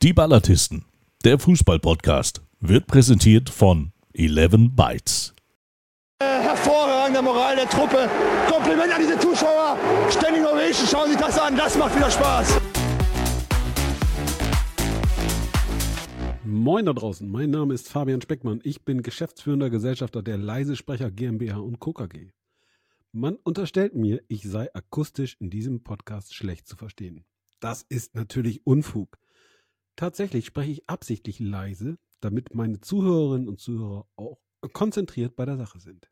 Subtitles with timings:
[0.00, 0.84] Die Ballatisten,
[1.24, 5.34] der Fußball-Podcast, wird präsentiert von 11 Bytes.
[6.22, 8.08] Hervorragende Moral der Truppe.
[8.48, 9.76] Kompliment an diese Zuschauer.
[10.08, 11.56] Standing Ovation, schauen Sie sich das an.
[11.56, 12.60] Das macht wieder Spaß.
[16.44, 18.60] Moin da draußen, mein Name ist Fabian Speckmann.
[18.62, 21.92] Ich bin geschäftsführender Gesellschafter der Leisesprecher GmbH und Co.
[21.92, 22.28] KG.
[23.10, 27.24] Man unterstellt mir, ich sei akustisch in diesem Podcast schlecht zu verstehen.
[27.58, 29.18] Das ist natürlich Unfug.
[29.98, 34.38] Tatsächlich spreche ich absichtlich leise, damit meine Zuhörerinnen und Zuhörer auch
[34.72, 36.08] konzentriert bei der Sache sind.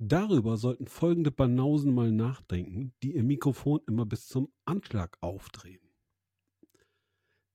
[0.00, 5.94] Darüber sollten folgende Banausen mal nachdenken, die ihr Mikrofon immer bis zum Anschlag aufdrehen.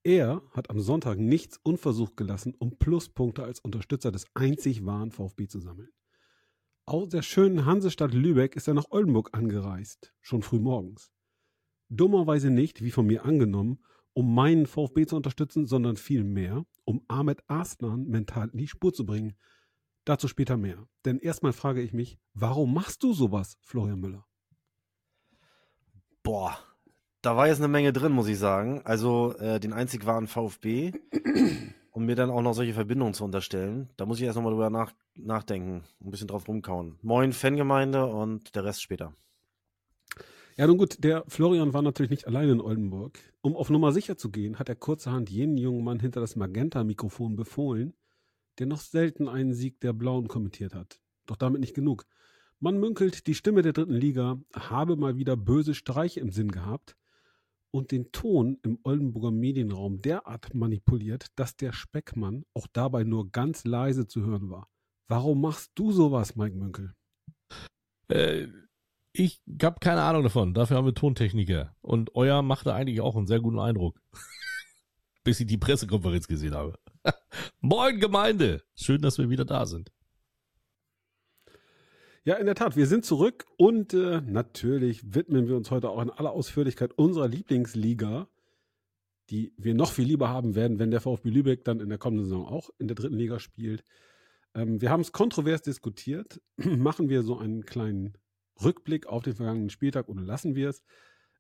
[0.04, 5.50] Er hat am Sonntag nichts unversucht gelassen, um Pluspunkte als Unterstützer des einzig wahren VfB
[5.50, 5.92] zu sammeln.
[6.86, 11.12] Aus der schönen Hansestadt Lübeck ist er nach Oldenburg angereist, schon früh morgens.
[11.90, 13.80] Dummerweise nicht, wie von mir angenommen,
[14.16, 19.06] um meinen VfB zu unterstützen, sondern vielmehr, um Ahmed Arslan mental in die Spur zu
[19.06, 19.36] bringen.
[20.06, 20.88] Dazu später mehr.
[21.04, 24.26] Denn erstmal frage ich mich, warum machst du sowas, Florian Müller?
[26.24, 26.58] Boah,
[27.22, 28.82] da war jetzt eine Menge drin, muss ich sagen.
[28.86, 30.94] Also äh, den einzig wahren VfB
[31.92, 33.90] und mir dann auch noch solche Verbindungen zu unterstellen.
[33.98, 36.98] Da muss ich erst nochmal drüber nach, nachdenken, ein bisschen drauf rumkauen.
[37.02, 39.14] Moin Fangemeinde und der Rest später.
[40.58, 43.20] Ja, nun gut, der Florian war natürlich nicht allein in Oldenburg.
[43.42, 47.36] Um auf Nummer sicher zu gehen, hat er kurzerhand jenen jungen Mann hinter das Magenta-Mikrofon
[47.36, 47.94] befohlen,
[48.58, 51.02] der noch selten einen Sieg der Blauen kommentiert hat.
[51.26, 52.06] Doch damit nicht genug.
[52.60, 56.96] Man münkelt, die Stimme der dritten Liga habe mal wieder böse Streiche im Sinn gehabt
[57.72, 63.66] und den Ton im Oldenburger Medienraum derart manipuliert, dass der Speckmann auch dabei nur ganz
[63.66, 64.70] leise zu hören war.
[65.10, 66.94] Warum machst du sowas, Mike Münkel?
[68.08, 68.48] Äh,
[69.20, 70.54] ich habe keine Ahnung davon.
[70.54, 71.76] Dafür haben wir Tontechniker.
[71.82, 74.00] Und euer machte eigentlich auch einen sehr guten Eindruck.
[75.24, 76.78] Bis ich die Pressekonferenz gesehen habe.
[77.62, 78.64] Moin Gemeinde.
[78.76, 79.92] Schön, dass wir wieder da sind.
[82.24, 86.02] Ja, in der Tat, wir sind zurück und äh, natürlich widmen wir uns heute auch
[86.02, 88.28] in aller Ausführlichkeit unserer Lieblingsliga,
[89.30, 92.26] die wir noch viel lieber haben werden, wenn der VfB Lübeck dann in der kommenden
[92.26, 93.84] Saison auch in der dritten Liga spielt.
[94.56, 96.42] Ähm, wir haben es kontrovers diskutiert.
[96.58, 98.18] Machen wir so einen kleinen
[98.64, 100.84] Rückblick auf den vergangenen Spieltag oder lassen wir es?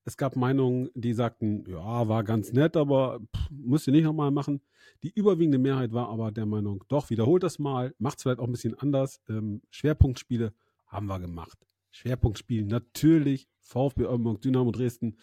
[0.07, 4.29] Es gab Meinungen, die sagten, ja, war ganz nett, aber pff, müsst ihr nicht nochmal
[4.29, 4.61] machen.
[5.03, 8.45] Die überwiegende Mehrheit war aber der Meinung, doch, wiederholt das mal, macht es vielleicht auch
[8.45, 9.19] ein bisschen anders.
[9.27, 10.53] Ähm, Schwerpunktspiele
[10.85, 11.57] haben wir gemacht.
[11.89, 15.17] Schwerpunktspiel natürlich, VfB Oldenburg, Dynamo Dresden.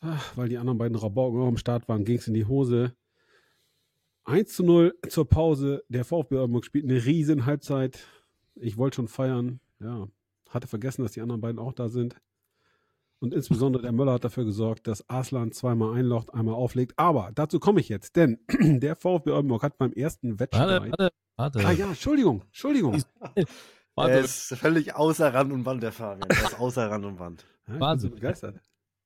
[0.00, 2.94] Ach, weil die anderen beiden Rabauken auch am Start waren, ging es in die Hose.
[4.24, 5.82] 1 zu 0 zur Pause.
[5.88, 8.06] Der VfB Oldenburg spielt eine riesen Halbzeit.
[8.54, 9.60] Ich wollte schon feiern.
[9.80, 10.08] Ja,
[10.50, 12.14] hatte vergessen, dass die anderen beiden auch da sind.
[13.20, 16.94] Und insbesondere der Möller hat dafür gesorgt, dass Arslan zweimal einlocht, einmal auflegt.
[16.96, 20.82] Aber dazu komme ich jetzt, denn der VfB Oldenburg hat beim ersten Wettstreit.
[20.82, 21.66] Warte, warte, warte.
[21.66, 23.02] Ah ja, Entschuldigung, Entschuldigung.
[23.94, 24.12] warte.
[24.12, 26.30] Er ist völlig außer Rand und Wand, der Fabian.
[26.30, 27.44] Er ist außer Rand und Wand.
[27.68, 28.10] Ja, ich Wahnsinn.
[28.10, 28.60] bin so begeistert.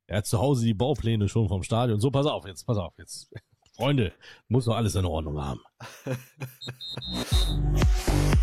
[0.06, 2.00] Er hat zu Hause die Baupläne schon vom Stadion.
[2.00, 3.30] So, pass auf jetzt, pass auf jetzt.
[3.76, 4.14] Freunde,
[4.48, 5.60] muss doch alles in Ordnung haben.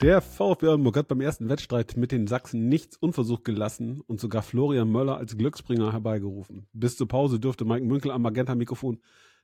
[0.00, 4.42] Der VfB Oldenburg hat beim ersten Wettstreit mit den Sachsen nichts unversucht gelassen und sogar
[4.42, 6.68] Florian Möller als Glücksbringer herbeigerufen.
[6.72, 9.00] Bis zur Pause dürfte Mike Münkel am Magenta-Mikrofon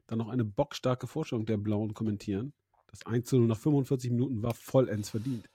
[0.06, 2.52] dann noch eine bockstarke Vorstellung der Blauen kommentieren.
[2.86, 5.50] Das 1 zu 0 nach 45 Minuten war vollends verdient.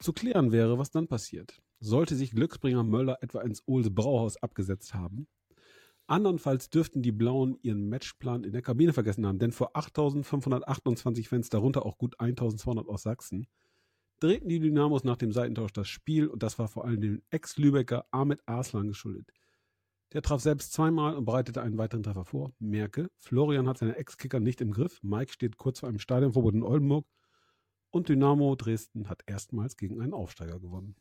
[0.00, 1.62] Zu klären wäre, was dann passiert.
[1.78, 5.28] Sollte sich Glücksbringer Möller etwa ins Ohls Brauhaus abgesetzt haben?
[6.08, 11.48] Andernfalls dürften die Blauen ihren Matchplan in der Kabine vergessen haben, denn vor 8.528 Fans,
[11.48, 13.46] darunter auch gut 1.200 aus Sachsen,
[14.20, 18.06] drehten die Dynamos nach dem Seitentausch das Spiel und das war vor allem dem Ex-Lübecker
[18.10, 19.32] Ahmed Arslan geschuldet.
[20.12, 22.52] Der traf selbst zweimal und bereitete einen weiteren Treffer vor.
[22.58, 25.00] Merke, Florian hat seine Ex-Kicker nicht im Griff.
[25.02, 27.06] Mike steht kurz vor einem Stadionverbot in Oldenburg.
[27.90, 30.96] Und Dynamo Dresden hat erstmals gegen einen Aufsteiger gewonnen.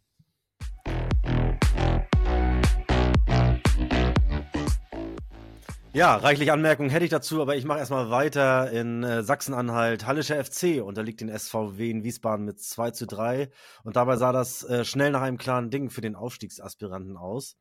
[5.91, 10.05] Ja, reichlich Anmerkungen hätte ich dazu, aber ich mache erstmal weiter in äh, Sachsen-Anhalt.
[10.05, 13.49] Hallischer FC unterliegt den SVW in Wiesbaden mit 2 zu 3.
[13.83, 17.57] Und dabei sah das äh, schnell nach einem klaren Ding für den Aufstiegsaspiranten aus.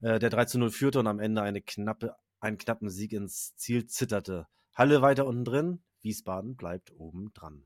[0.00, 3.54] Äh, der 3 zu 0 führte und am Ende eine knappe, einen knappen Sieg ins
[3.54, 4.48] Ziel zitterte.
[4.74, 7.64] Halle weiter unten drin, Wiesbaden bleibt oben dran.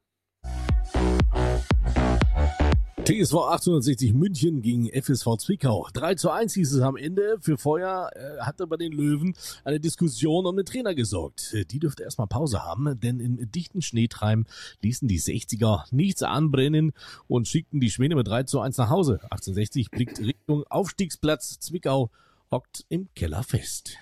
[3.04, 5.88] TSV 1860 München gegen FSV Zwickau.
[5.93, 7.37] 3 zu 1 hieß es am Ende.
[7.40, 9.34] Für Feuer äh, hatte bei den Löwen
[9.64, 11.52] eine Diskussion um den Trainer gesorgt.
[11.72, 14.46] Die dürfte erstmal Pause haben, denn im dichten Schneetreim
[14.82, 16.93] ließen die 60er nichts anbrennen
[17.26, 19.14] und schickten die Schwäne mit 3 zu 1 nach Hause.
[19.25, 21.58] 1860 blickt Richtung Aufstiegsplatz.
[21.58, 22.12] Zwickau
[22.52, 23.98] hockt im Keller fest.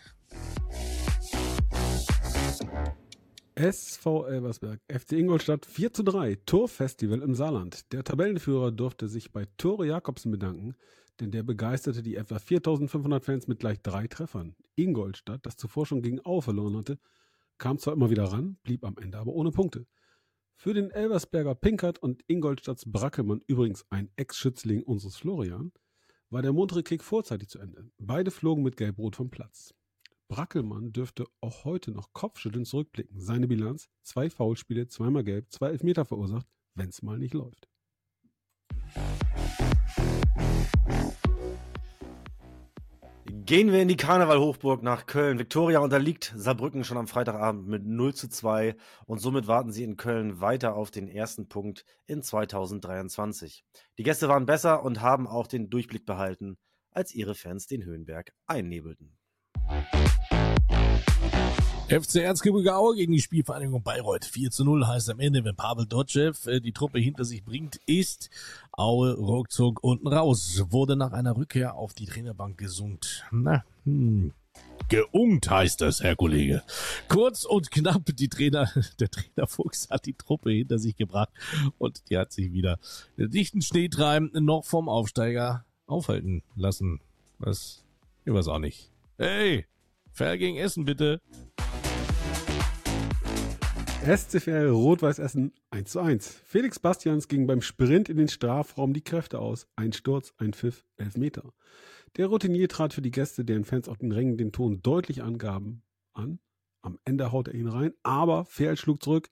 [3.60, 7.92] SV Elversberg, FC Ingolstadt 4 zu 3, Torfestival im Saarland.
[7.92, 10.76] Der Tabellenführer durfte sich bei Tore Jakobsen bedanken,
[11.20, 14.56] denn der begeisterte die etwa 4500 Fans mit gleich drei Treffern.
[14.76, 16.98] Ingolstadt, das zuvor schon gegen Au verloren hatte,
[17.58, 19.86] kam zwar immer wieder ran, blieb am Ende aber ohne Punkte.
[20.56, 25.70] Für den Elversberger Pinkert und Ingolstadts Brackelmann, übrigens ein Ex-Schützling unseres Florian,
[26.30, 27.90] war der muntere Kick vorzeitig zu Ende.
[27.98, 29.74] Beide flogen mit Gelb-Rot vom Platz.
[30.30, 33.20] Brackelmann dürfte auch heute noch kopfschüttelnd zurückblicken.
[33.20, 36.46] Seine Bilanz: zwei Foulspiele, zweimal gelb, zwei Elfmeter verursacht,
[36.76, 37.68] wenn es mal nicht läuft.
[43.44, 45.40] Gehen wir in die Karneval-Hochburg nach Köln.
[45.40, 49.96] Viktoria unterliegt Saarbrücken schon am Freitagabend mit 0 zu 2 und somit warten sie in
[49.96, 53.64] Köln weiter auf den ersten Punkt in 2023.
[53.98, 56.56] Die Gäste waren besser und haben auch den Durchblick behalten,
[56.92, 59.19] als ihre Fans den Höhenberg einnebelten.
[61.90, 64.24] FC Erzgebirge Aue gegen die Spielvereinigung Bayreuth.
[64.24, 67.80] 4 zu 0 heißt am Ende, wenn Pavel Dotschew äh, die Truppe hinter sich bringt,
[67.84, 68.30] ist
[68.70, 70.64] Aue ruckzuck unten raus.
[70.70, 73.24] Wurde nach einer Rückkehr auf die Trainerbank gesummt.
[73.32, 74.32] Na, hm.
[74.88, 76.62] Geungt heißt das, Herr Kollege.
[77.08, 78.70] Kurz und knapp, die Trainer,
[79.00, 81.30] der Trainer Fuchs hat die Truppe hinter sich gebracht
[81.78, 82.78] und die hat sich wieder
[83.18, 87.00] den dichten Schneetreiben noch vom Aufsteiger aufhalten lassen.
[87.40, 87.84] Was?
[88.24, 88.90] Ich weiß auch nicht.
[89.22, 89.66] Hey,
[90.16, 91.20] gegen Essen bitte.
[94.02, 96.40] SCFL Rot-Weiß Essen 1 zu 1.
[96.46, 99.68] Felix Bastians ging beim Sprint in den Strafraum die Kräfte aus.
[99.76, 101.52] Ein Sturz, ein Pfiff, elf Meter.
[102.16, 105.82] Der Routinier trat für die Gäste, deren Fans auf den Rängen den Ton deutlich angaben,
[106.14, 106.40] an.
[106.80, 109.28] Am Ende haut er ihn rein, aber Fehl schlug zurück.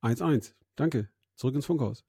[0.00, 0.54] 1-1.
[0.74, 1.10] Danke.
[1.34, 2.02] Zurück ins Funkhaus.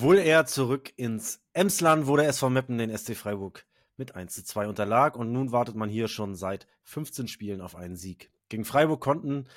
[0.00, 3.66] Wohl eher zurück ins Emsland, wo der SV Meppen den SC Freiburg
[3.96, 7.74] mit 1 zu 2 unterlag und nun wartet man hier schon seit 15 Spielen auf
[7.74, 8.30] einen Sieg.
[8.48, 9.48] Gegen Freiburg konnten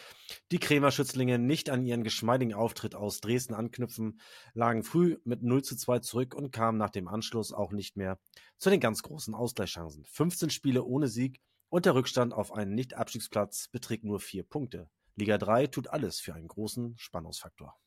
[0.52, 4.20] die Krämer Schützlinge nicht an ihren geschmeidigen Auftritt aus Dresden anknüpfen,
[4.56, 8.18] lagen früh mit 0 zu 2 zurück und kamen nach dem Anschluss auch nicht mehr
[8.58, 10.06] zu den ganz großen Ausgleichschancen.
[10.06, 11.40] 15 Spiele ohne Sieg
[11.70, 14.90] und der Rückstand auf einen Nicht-Abstiegsplatz beträgt nur vier Punkte.
[15.16, 17.78] Liga 3 tut alles für einen großen Spannungsfaktor.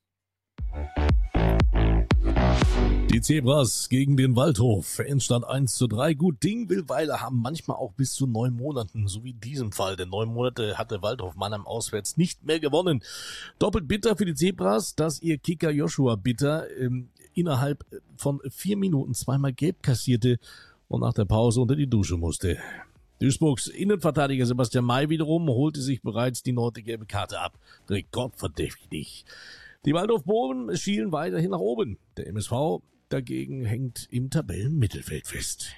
[3.14, 4.98] Die Zebras gegen den Waldhof.
[4.98, 6.14] Endstand 1 zu 3.
[6.14, 9.70] Gut, Ding will Weile haben manchmal auch bis zu neun Monaten, so wie in diesem
[9.70, 9.94] Fall.
[9.94, 13.04] Denn neun Monate hatte Waldhof Mannheim auswärts nicht mehr gewonnen.
[13.60, 19.14] Doppelt bitter für die Zebras, dass ihr Kicker Joshua Bitter ähm, innerhalb von vier Minuten
[19.14, 20.40] zweimal gelb kassierte
[20.88, 22.58] und nach der Pause unter die Dusche musste.
[23.20, 27.56] Duisburgs Innenverteidiger Sebastian May wiederum holte sich bereits die neunte gelbe Karte ab.
[27.88, 29.24] Rekordverdächtig.
[29.84, 31.96] Die Waldorf-Bohlen schielen weiterhin nach oben.
[32.16, 35.74] Der MSV dagegen hängt im Tabellenmittelfeld fest.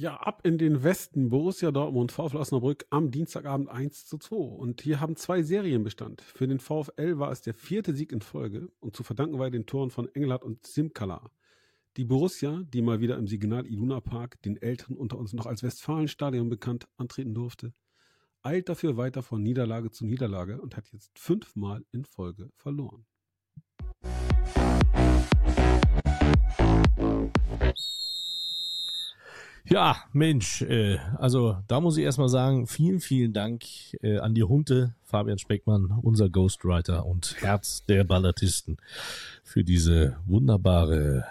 [0.00, 1.28] Ja, ab in den Westen.
[1.28, 4.34] Borussia Dortmund, VfL Osnabrück am Dienstagabend 1 zu 2.
[4.34, 6.22] Und hier haben zwei Serien Bestand.
[6.22, 9.66] Für den VfL war es der vierte Sieg in Folge und zu verdanken war den
[9.66, 11.30] Toren von Engelhardt und Simkala.
[11.98, 15.62] Die Borussia, die mal wieder im Signal Iduna Park, den Älteren unter uns noch als
[15.62, 17.74] Westfalenstadion bekannt, antreten durfte,
[18.42, 23.04] eilt dafür weiter von Niederlage zu Niederlage und hat jetzt fünfmal in Folge verloren.
[29.64, 33.64] Ja, Mensch, äh, also da muss ich erstmal sagen, vielen, vielen Dank
[34.02, 38.78] äh, an die Hunde, Fabian Speckmann, unser Ghostwriter und Herz der Ballatisten,
[39.44, 41.24] für diese wunderbare,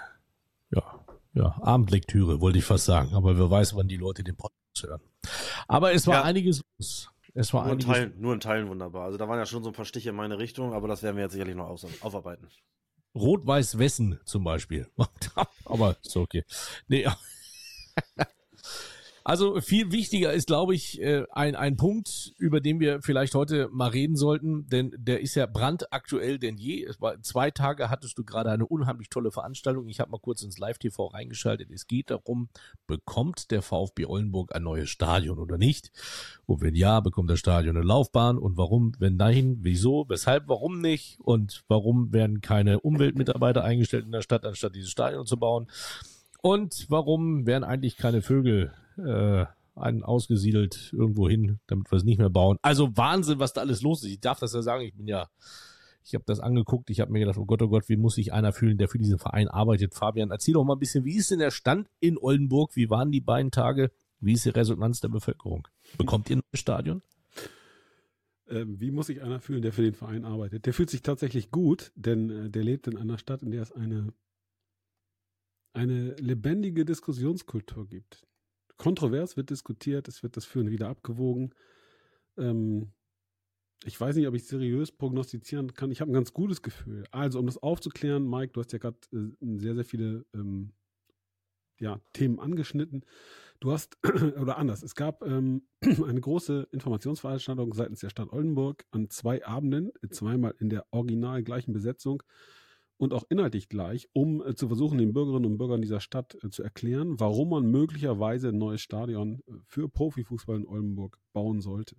[0.72, 0.84] ja,
[1.34, 5.02] ja, Abendlektüre, wollte ich fast sagen, aber wer weiß, wann die Leute den Podcast hören.
[5.68, 6.24] Aber es war Ja.
[6.24, 7.10] einiges los.
[7.34, 9.06] Es war Nur in, Teilen, nur in Teilen wunderbar.
[9.06, 11.16] Also da waren ja schon so ein paar Stiche in meine Richtung, aber das werden
[11.16, 12.48] wir jetzt sicherlich noch auf, aufarbeiten.
[13.16, 14.88] Rot-Weiß-Wessen zum Beispiel.
[15.66, 16.44] Aber ist okay.
[16.88, 17.08] Nee.
[19.30, 23.70] Also viel wichtiger ist, glaube ich, äh, ein, ein Punkt, über den wir vielleicht heute
[23.72, 26.84] mal reden sollten, denn der ist ja brandaktuell denn je.
[26.84, 29.88] Es war, zwei Tage hattest du gerade eine unheimlich tolle Veranstaltung.
[29.88, 31.70] Ich habe mal kurz ins Live-TV reingeschaltet.
[31.70, 32.50] Es geht darum,
[32.88, 35.92] bekommt der VfB Oldenburg ein neues Stadion oder nicht?
[36.48, 38.40] Und wenn ja, bekommt das Stadion eine Laufbahn?
[38.40, 38.94] Und warum?
[38.98, 40.10] Wenn nein, wieso?
[40.10, 40.48] Weshalb?
[40.48, 41.20] Warum nicht?
[41.20, 45.68] Und warum werden keine Umweltmitarbeiter eingestellt in der Stadt, anstatt dieses Stadion zu bauen?
[46.42, 48.74] Und warum werden eigentlich keine Vögel
[49.06, 52.58] äh, einen ausgesiedelt irgendwo hin, damit wir es nicht mehr bauen?
[52.62, 54.12] Also Wahnsinn, was da alles los ist.
[54.12, 55.28] Ich darf das ja sagen, ich bin ja,
[56.04, 58.34] ich habe das angeguckt, ich habe mir gedacht, oh Gott, oh Gott, wie muss sich
[58.34, 59.94] einer fühlen, der für diesen Verein arbeitet?
[59.94, 62.76] Fabian, erzähl doch mal ein bisschen, wie ist denn der Stand in Oldenburg?
[62.76, 63.92] Wie waren die beiden Tage?
[64.20, 65.68] Wie ist die Resonanz der Bevölkerung?
[65.98, 67.02] Bekommt ihr ein Stadion?
[68.50, 70.66] Ähm, wie muss sich einer fühlen, der für den Verein arbeitet?
[70.66, 73.72] Der fühlt sich tatsächlich gut, denn äh, der lebt in einer Stadt, in der es
[73.72, 74.12] eine,
[75.74, 78.26] eine lebendige Diskussionskultur gibt.
[78.80, 81.54] Kontrovers wird diskutiert, es wird das Führen wieder abgewogen.
[82.38, 82.94] Ähm,
[83.86, 85.92] ich weiß nicht, ob ich seriös prognostizieren kann.
[85.92, 87.06] Ich habe ein ganz gutes Gefühl.
[87.12, 90.72] Also, um das aufzuklären, Mike, du hast ja gerade äh, sehr, sehr viele ähm,
[91.80, 93.06] ja, Themen angeschnitten.
[93.60, 93.98] Du hast,
[94.42, 99.92] oder anders, es gab ähm, eine große Informationsveranstaltung seitens der Stadt Oldenburg an zwei Abenden,
[100.10, 102.24] zweimal in der original gleichen Besetzung
[103.00, 106.50] und auch inhaltlich gleich, um äh, zu versuchen, den Bürgerinnen und Bürgern dieser Stadt äh,
[106.50, 111.96] zu erklären, warum man möglicherweise ein neues Stadion äh, für Profifußball in Oldenburg bauen sollte.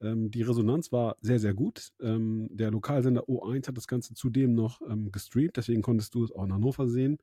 [0.00, 1.90] Ähm, die Resonanz war sehr, sehr gut.
[2.00, 6.32] Ähm, der Lokalsender O1 hat das Ganze zudem noch ähm, gestreamt, deswegen konntest du es
[6.32, 7.18] auch in Hannover sehen.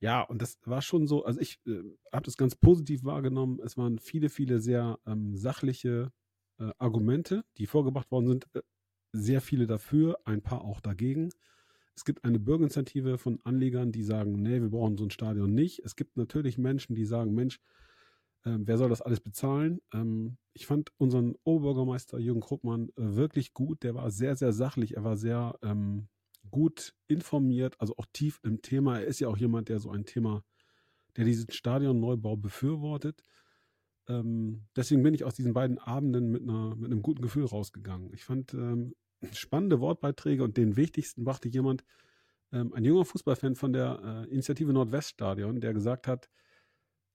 [0.00, 3.60] Ja, und das war schon so, also ich äh, habe das ganz positiv wahrgenommen.
[3.62, 6.10] Es waren viele, viele sehr ähm, sachliche
[6.58, 8.46] äh, Argumente, die vorgebracht worden sind.
[8.54, 8.62] Äh,
[9.12, 11.30] sehr viele dafür, ein paar auch dagegen.
[12.00, 15.80] Es gibt eine Bürgerinitiative von Anlegern, die sagen, nee, wir brauchen so ein Stadion nicht.
[15.84, 17.60] Es gibt natürlich Menschen, die sagen, Mensch,
[18.46, 19.82] ähm, wer soll das alles bezahlen?
[19.92, 23.82] Ähm, ich fand unseren Oberbürgermeister Jürgen Kruppmann äh, wirklich gut.
[23.82, 24.96] Der war sehr, sehr sachlich.
[24.96, 26.08] Er war sehr ähm,
[26.50, 29.00] gut informiert, also auch tief im Thema.
[29.00, 30.42] Er ist ja auch jemand, der so ein Thema,
[31.18, 33.22] der diesen Stadionneubau befürwortet.
[34.08, 38.10] Ähm, deswegen bin ich aus diesen beiden Abenden mit, einer, mit einem guten Gefühl rausgegangen.
[38.14, 38.94] Ich fand ähm,
[39.32, 41.84] spannende Wortbeiträge und den wichtigsten brachte jemand,
[42.52, 46.30] ähm, ein junger Fußballfan von der äh, Initiative Nordweststadion, der gesagt hat,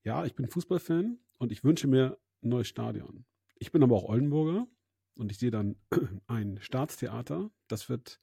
[0.03, 3.25] ja, ich bin Fußballfan und ich wünsche mir ein neues Stadion.
[3.57, 4.67] Ich bin aber auch Oldenburger
[5.15, 5.75] und ich sehe dann
[6.27, 8.21] ein Staatstheater, das wird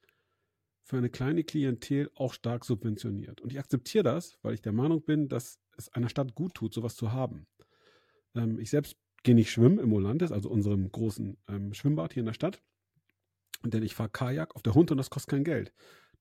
[0.85, 3.41] für eine kleine Klientel auch stark subventioniert.
[3.41, 6.75] Und ich akzeptiere das, weil ich der Meinung bin, dass es einer Stadt gut tut,
[6.75, 7.47] sowas zu haben.
[8.35, 12.27] Ähm, ich selbst gehe nicht schwimmen im Olandes, also unserem großen ähm, Schwimmbad hier in
[12.27, 12.63] der Stadt.
[13.65, 15.73] Denn ich fahre Kajak auf der Hund und das kostet kein Geld.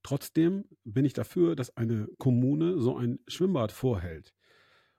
[0.04, 4.34] Trotzdem bin ich dafür, dass eine Kommune so ein Schwimmbad vorhält.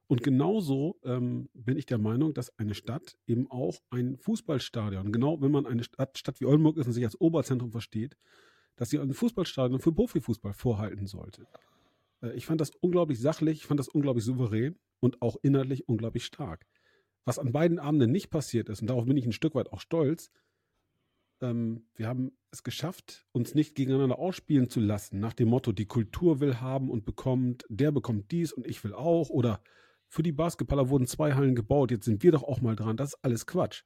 [0.06, 5.40] Und genauso ähm, bin ich der Meinung, dass eine Stadt eben auch ein Fußballstadion, genau
[5.40, 8.16] wenn man eine Stadt, Stadt wie Oldenburg ist und sich als Oberzentrum versteht,
[8.76, 11.46] dass sie ein Fußballstadion für Profifußball vorhalten sollte.
[12.22, 16.25] Äh, ich fand das unglaublich sachlich, ich fand das unglaublich souverän und auch inhaltlich unglaublich
[16.25, 16.66] stark.
[17.25, 19.80] Was an beiden Abenden nicht passiert ist, und darauf bin ich ein Stück weit auch
[19.80, 20.30] stolz,
[21.42, 25.87] ähm, wir haben es geschafft, uns nicht gegeneinander ausspielen zu lassen, nach dem Motto, die
[25.87, 29.62] Kultur will haben und bekommt, der bekommt dies und ich will auch, oder
[30.08, 32.99] für die Basketballer wurden zwei Hallen gebaut, jetzt sind wir doch auch mal dran.
[32.99, 33.82] Das ist alles Quatsch.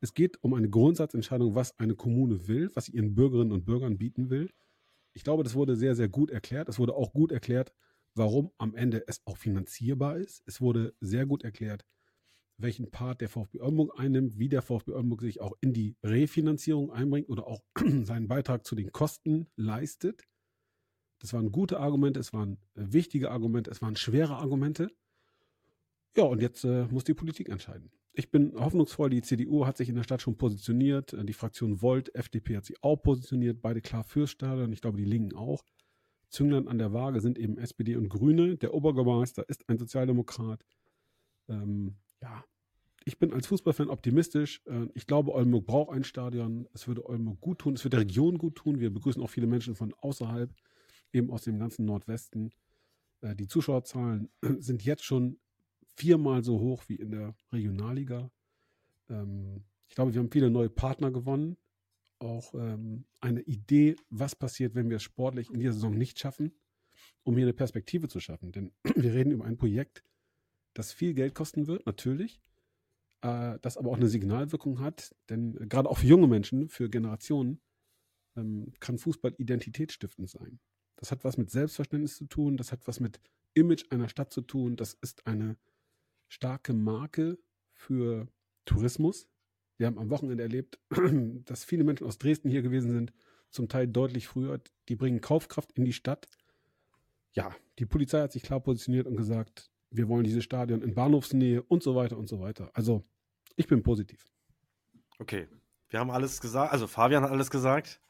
[0.00, 3.96] Es geht um eine Grundsatzentscheidung, was eine Kommune will, was sie ihren Bürgerinnen und Bürgern
[3.96, 4.50] bieten will.
[5.14, 6.68] Ich glaube, das wurde sehr, sehr gut erklärt.
[6.68, 7.72] Es wurde auch gut erklärt,
[8.14, 10.42] warum am Ende es auch finanzierbar ist.
[10.46, 11.86] Es wurde sehr gut erklärt,
[12.58, 16.90] welchen Part der VfB Oldenburg einnimmt, wie der VfB Oldenburg sich auch in die Refinanzierung
[16.90, 17.62] einbringt oder auch
[18.02, 20.22] seinen Beitrag zu den Kosten leistet.
[21.18, 24.90] Das waren gute Argumente, es waren wichtige Argumente, es waren schwere Argumente.
[26.16, 27.90] Ja, und jetzt äh, muss die Politik entscheiden.
[28.12, 31.82] Ich bin hoffnungsvoll, die CDU hat sich in der Stadt schon positioniert, äh, die Fraktion
[31.82, 35.62] Volt, FDP hat sich auch positioniert, beide klar fürs Stadion, ich glaube die Linken auch.
[36.30, 38.56] Zünglein an der Waage sind eben SPD und Grüne.
[38.56, 40.64] Der Oberbürgermeister ist ein Sozialdemokrat.
[41.48, 42.44] Ähm, ja,
[43.08, 44.62] ich bin als Fußballfan optimistisch.
[44.66, 46.68] Äh, ich glaube, Oldenburg braucht ein Stadion.
[46.74, 47.74] Es würde Oldenburg gut tun.
[47.74, 48.80] Es wird der Region gut tun.
[48.80, 50.52] Wir begrüßen auch viele Menschen von außerhalb,
[51.12, 52.50] eben aus dem ganzen Nordwesten.
[53.20, 55.38] Äh, die Zuschauerzahlen sind jetzt schon
[55.94, 58.30] viermal so hoch wie in der Regionalliga.
[59.08, 61.56] Ähm, ich glaube, wir haben viele neue Partner gewonnen.
[62.18, 66.52] Auch ähm, eine Idee, was passiert, wenn wir es sportlich in dieser Saison nicht schaffen,
[67.22, 68.50] um hier eine Perspektive zu schaffen.
[68.50, 70.02] Denn wir reden über ein Projekt,
[70.78, 72.40] das viel Geld kosten wird, natürlich,
[73.22, 75.14] äh, das aber auch eine Signalwirkung hat.
[75.30, 77.60] Denn äh, gerade auch für junge Menschen, für Generationen,
[78.36, 80.60] ähm, kann Fußball identitätsstiftend sein.
[80.96, 83.20] Das hat was mit Selbstverständnis zu tun, das hat was mit
[83.54, 85.56] Image einer Stadt zu tun, das ist eine
[86.28, 87.38] starke Marke
[87.72, 88.28] für
[88.64, 89.28] Tourismus.
[89.78, 90.78] Wir haben am Wochenende erlebt,
[91.44, 93.12] dass viele Menschen aus Dresden hier gewesen sind,
[93.50, 94.60] zum Teil deutlich früher.
[94.88, 96.26] Die bringen Kaufkraft in die Stadt.
[97.32, 101.62] Ja, die Polizei hat sich klar positioniert und gesagt, wir wollen dieses Stadion in Bahnhofsnähe
[101.62, 102.70] und so weiter und so weiter.
[102.74, 103.04] Also,
[103.56, 104.24] ich bin positiv.
[105.18, 105.48] Okay,
[105.88, 108.00] wir haben alles gesagt, also Fabian hat alles gesagt.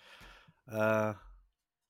[0.66, 1.14] Äh,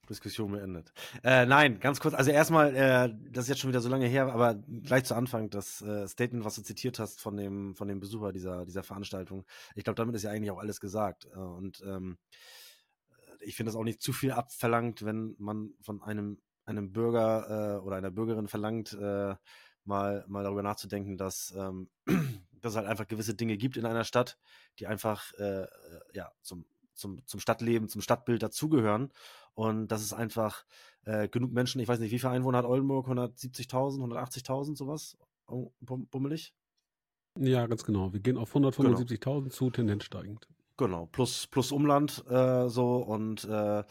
[0.09, 0.93] Diskussion beendet.
[1.23, 2.15] Äh, nein, ganz kurz.
[2.15, 5.51] Also erstmal, äh, das ist jetzt schon wieder so lange her, aber gleich zu Anfang
[5.51, 9.45] das äh, Statement, was du zitiert hast von dem von dem Besucher dieser dieser Veranstaltung.
[9.75, 11.27] Ich glaube, damit ist ja eigentlich auch alles gesagt.
[11.35, 12.19] Äh, und ähm,
[13.41, 17.81] ich finde es auch nicht zu viel abverlangt, wenn man von einem einem Bürger äh,
[17.81, 18.97] oder einer Bürgerin verlangt,
[19.87, 21.89] mal mal darüber nachzudenken, dass ähm,
[22.61, 24.39] dass es halt einfach gewisse Dinge gibt in einer Stadt,
[24.79, 25.67] die einfach äh,
[26.13, 26.65] ja, zum,
[26.95, 29.13] zum, zum Stadtleben, zum Stadtbild dazugehören.
[29.55, 30.65] Und das ist einfach
[31.05, 33.09] äh, genug Menschen, ich weiß nicht, wie viele Einwohner hat Oldenburg?
[33.09, 35.17] 170.000, 180.000, sowas?
[35.81, 36.55] Bummelig?
[37.39, 38.13] Ja, ganz genau.
[38.13, 39.49] Wir gehen auf 175.000 genau.
[39.49, 40.49] zu, Tendenz steigend.
[40.79, 43.83] Genau, plus, plus Umland äh, so und äh,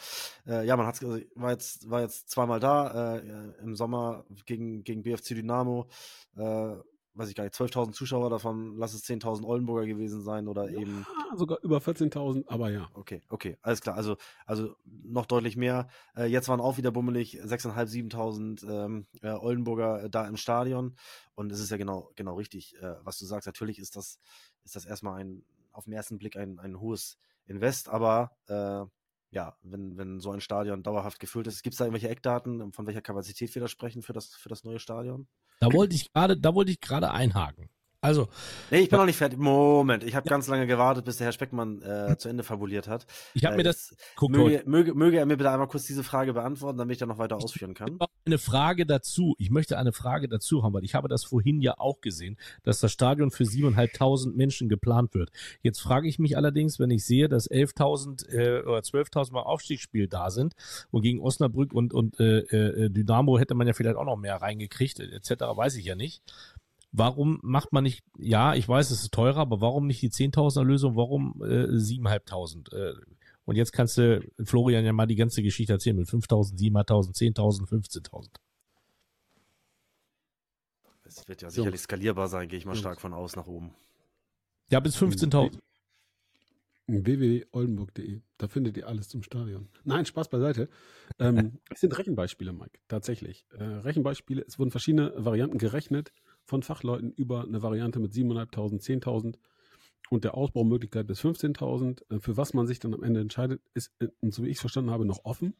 [0.45, 4.83] äh, ja, man hat's, also, war jetzt war jetzt zweimal da äh, im Sommer gegen
[4.83, 5.87] gegen BFC Dynamo,
[6.35, 6.75] äh,
[7.15, 10.79] weiß ich gar nicht, 12.000 Zuschauer davon, lass es 10.000 Oldenburger gewesen sein oder ja,
[10.79, 12.87] eben sogar über 14.000, aber ja.
[12.93, 13.95] Okay, okay, alles klar.
[13.95, 15.87] Also also noch deutlich mehr.
[16.15, 20.95] Äh, jetzt waren auch wieder bummelig 6.500, 7.000 ähm, äh, Oldenburger da im Stadion
[21.33, 23.47] und es ist ja genau genau richtig, äh, was du sagst.
[23.47, 24.19] Natürlich ist das
[24.63, 25.43] ist das erstmal ein
[25.75, 28.85] auf den ersten Blick ein, ein hohes Invest, aber äh,
[29.31, 32.87] ja, wenn, wenn so ein Stadion dauerhaft gefüllt ist, gibt es da irgendwelche Eckdaten, von
[32.87, 35.27] welcher Kapazität wir da sprechen für das, für das neue Stadion?
[35.59, 37.69] Da wollte ich gerade, da wollte ich gerade einhaken.
[38.05, 38.27] Also.
[38.69, 39.39] Nee, ich bin noch nicht fertig.
[39.39, 40.29] Moment, ich habe ja.
[40.29, 43.07] ganz lange gewartet, bis der Herr Speckmann äh, zu Ende fabuliert hat.
[43.33, 43.95] Ich habe äh, mir das.
[44.15, 47.09] Guck, möge, möge, möge, er mir bitte einmal kurz diese Frage beantworten, damit ich dann
[47.09, 47.97] noch weiter ausführen kann.
[48.25, 49.33] Eine Frage dazu.
[49.39, 52.79] Ich möchte eine Frage dazu haben, weil ich habe das vorhin ja auch gesehen, dass
[52.79, 55.31] das Stadion für 7.500 Menschen geplant wird.
[55.63, 60.07] Jetzt frage ich mich allerdings, wenn ich sehe, dass 11.000 äh, oder 12.000 Mal Aufstiegsspiel
[60.07, 60.53] da sind
[60.91, 64.35] und gegen Osnabrück und, und äh, äh, Dynamo hätte man ja vielleicht auch noch mehr
[64.35, 66.21] reingekriegt, etc., weiß ich ja nicht
[66.97, 70.63] warum macht man nicht, ja, ich weiß, es ist teurer, aber warum nicht die 10.000er
[70.63, 72.73] Lösung, warum äh, 7.500?
[72.73, 72.93] Äh,
[73.45, 77.67] und jetzt kannst du Florian ja mal die ganze Geschichte erzählen mit 5.000, 7.500, 10.000,
[77.69, 78.29] 15.000.
[81.03, 81.85] Es wird ja sicherlich so.
[81.85, 83.75] skalierbar sein, gehe ich mal stark von aus nach oben.
[84.71, 85.59] Ja, bis 15.000
[86.87, 88.21] www.oldenburg.de.
[88.37, 89.69] Da findet ihr alles zum Stadion.
[89.83, 90.69] Nein, Spaß beiseite.
[91.19, 93.45] Ähm, es sind Rechenbeispiele, Mike, tatsächlich.
[93.51, 96.11] Äh, Rechenbeispiele, es wurden verschiedene Varianten gerechnet
[96.45, 99.35] von Fachleuten über eine Variante mit 7.500, 10.000
[100.09, 102.03] und der Ausbaumöglichkeit bis 15.000.
[102.09, 104.61] Äh, für was man sich dann am Ende entscheidet, ist, äh, so wie ich es
[104.61, 105.55] verstanden habe, noch offen.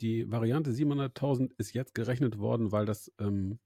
[0.00, 3.58] Die Variante 700.000 ist jetzt gerechnet worden, weil das ähm,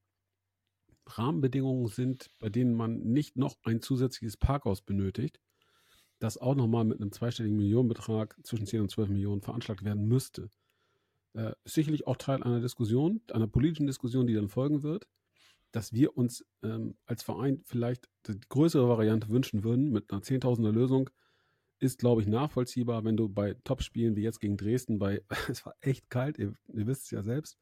[1.07, 5.41] Rahmenbedingungen sind, bei denen man nicht noch ein zusätzliches Parkhaus benötigt
[6.25, 10.49] das auch nochmal mit einem zweistelligen Millionenbetrag zwischen 10 und 12 Millionen veranschlagt werden müsste.
[11.35, 15.07] Äh, sicherlich auch Teil einer Diskussion, einer politischen Diskussion, die dann folgen wird,
[15.75, 20.71] dass wir uns ähm, als Verein vielleicht die größere Variante wünschen würden mit einer 10.000er
[20.71, 21.11] Lösung,
[21.81, 25.75] ist, glaube ich, nachvollziehbar, wenn du bei Topspielen wie jetzt gegen Dresden, bei, es war
[25.81, 27.59] echt kalt, ihr, ihr wisst es ja selbst,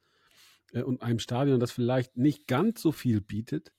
[0.72, 3.72] äh, und einem Stadion, das vielleicht nicht ganz so viel bietet,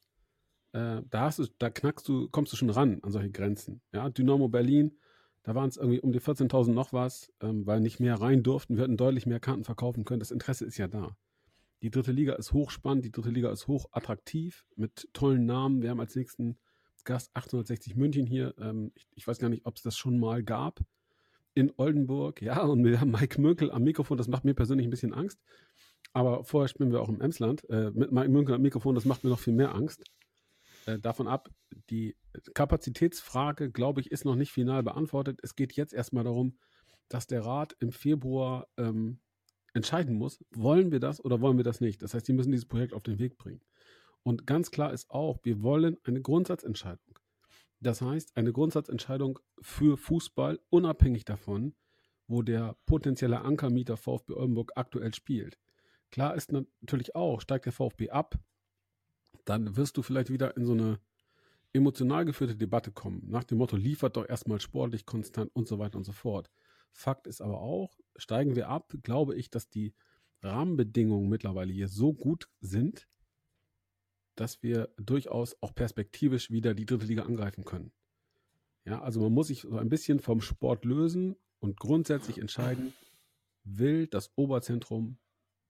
[0.71, 3.81] äh, da, hast du, da knackst du, kommst du schon ran an solche Grenzen.
[3.91, 4.97] Ja, Dynamo Berlin,
[5.43, 8.77] da waren es irgendwie um die 14.000 noch was, ähm, weil nicht mehr rein durften.
[8.77, 10.21] Wir hätten deutlich mehr Karten verkaufen können.
[10.21, 11.15] Das Interesse ist ja da.
[11.83, 15.81] Die dritte Liga ist hochspannend, die dritte Liga ist hochattraktiv mit tollen Namen.
[15.81, 16.57] Wir haben als nächsten
[17.03, 18.55] Gast 860 München hier.
[18.57, 20.79] Ähm, ich, ich, weiß gar nicht, ob es das schon mal gab
[21.53, 22.41] in Oldenburg.
[22.41, 24.17] Ja, und wir haben Mike Münkel am Mikrofon.
[24.17, 25.41] Das macht mir persönlich ein bisschen Angst.
[26.13, 27.69] Aber vorher spielen wir auch im Emsland.
[27.69, 30.05] Äh, mit Mike Münkel am Mikrofon, das macht mir noch viel mehr Angst.
[30.85, 31.49] Äh, davon ab,
[31.89, 32.15] die
[32.53, 35.41] Kapazitätsfrage, glaube ich, ist noch nicht final beantwortet.
[35.43, 36.57] Es geht jetzt erstmal darum,
[37.09, 39.19] dass der Rat im Februar ähm,
[39.73, 42.01] entscheiden muss, wollen wir das oder wollen wir das nicht.
[42.01, 43.61] Das heißt, sie müssen dieses Projekt auf den Weg bringen.
[44.23, 47.19] Und ganz klar ist auch, wir wollen eine Grundsatzentscheidung.
[47.81, 51.75] Das heißt, eine Grundsatzentscheidung für Fußball, unabhängig davon,
[52.27, 55.57] wo der potenzielle Ankermieter VfB Oldenburg aktuell spielt.
[56.09, 58.39] Klar ist natürlich auch, steigt der VfB ab,
[59.45, 60.99] dann wirst du vielleicht wieder in so eine
[61.73, 65.97] emotional geführte Debatte kommen, nach dem Motto, liefert doch erstmal sportlich konstant und so weiter
[65.97, 66.49] und so fort.
[66.93, 69.93] Fakt ist aber auch, steigen wir ab, glaube ich, dass die
[70.41, 73.07] Rahmenbedingungen mittlerweile hier so gut sind,
[74.35, 77.91] dass wir durchaus auch perspektivisch wieder die dritte Liga angreifen können.
[78.85, 82.93] Ja, also man muss sich so ein bisschen vom Sport lösen und grundsätzlich entscheiden,
[83.63, 85.17] will das Oberzentrum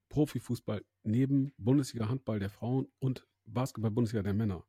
[0.10, 4.66] Profifußball neben Bundesliga Handball der Frauen und Basketball-Bundesliga der Männer.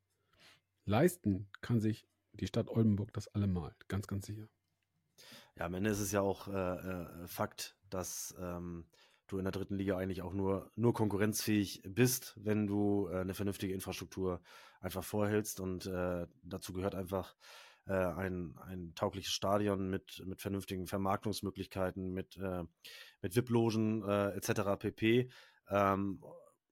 [0.85, 4.49] Leisten kann sich die Stadt Oldenburg das allemal, ganz, ganz sicher.
[5.57, 8.87] Ja, am Ende ist es ja auch äh, äh, Fakt, dass ähm,
[9.29, 13.35] du in der dritten Liga eigentlich auch nur, nur konkurrenzfähig bist, wenn du äh, eine
[13.35, 14.41] vernünftige Infrastruktur
[14.81, 15.61] einfach vorhältst.
[15.61, 17.37] Und äh, dazu gehört einfach
[17.87, 22.65] äh, ein, ein taugliches Stadion mit, mit vernünftigen Vermarktungsmöglichkeiten, mit, äh,
[23.23, 24.77] mit VIP-Logen etc.
[24.79, 25.31] pp.
[25.71, 26.21] Ähm,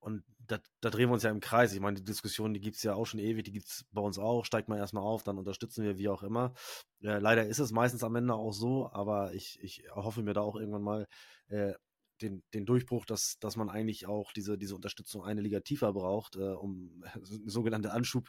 [0.03, 1.73] und da, da drehen wir uns ja im Kreis.
[1.73, 4.03] Ich meine, die Diskussion, die gibt es ja auch schon ewig, die gibt es bei
[4.03, 4.45] uns auch.
[4.45, 6.55] Steigt man erstmal auf, dann unterstützen wir, wie auch immer.
[7.03, 10.41] Äh, leider ist es meistens am Ende auch so, aber ich, ich hoffe mir da
[10.41, 11.07] auch irgendwann mal
[11.47, 11.75] äh,
[12.21, 16.35] den, den Durchbruch, dass, dass man eigentlich auch diese, diese Unterstützung eine Liga tiefer braucht,
[16.35, 18.29] äh, um sogenannte Anschub,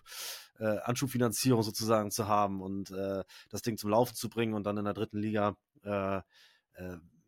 [0.60, 4.78] äh, Anschubfinanzierung sozusagen zu haben und äh, das Ding zum Laufen zu bringen und dann
[4.78, 6.22] in der dritten Liga, äh,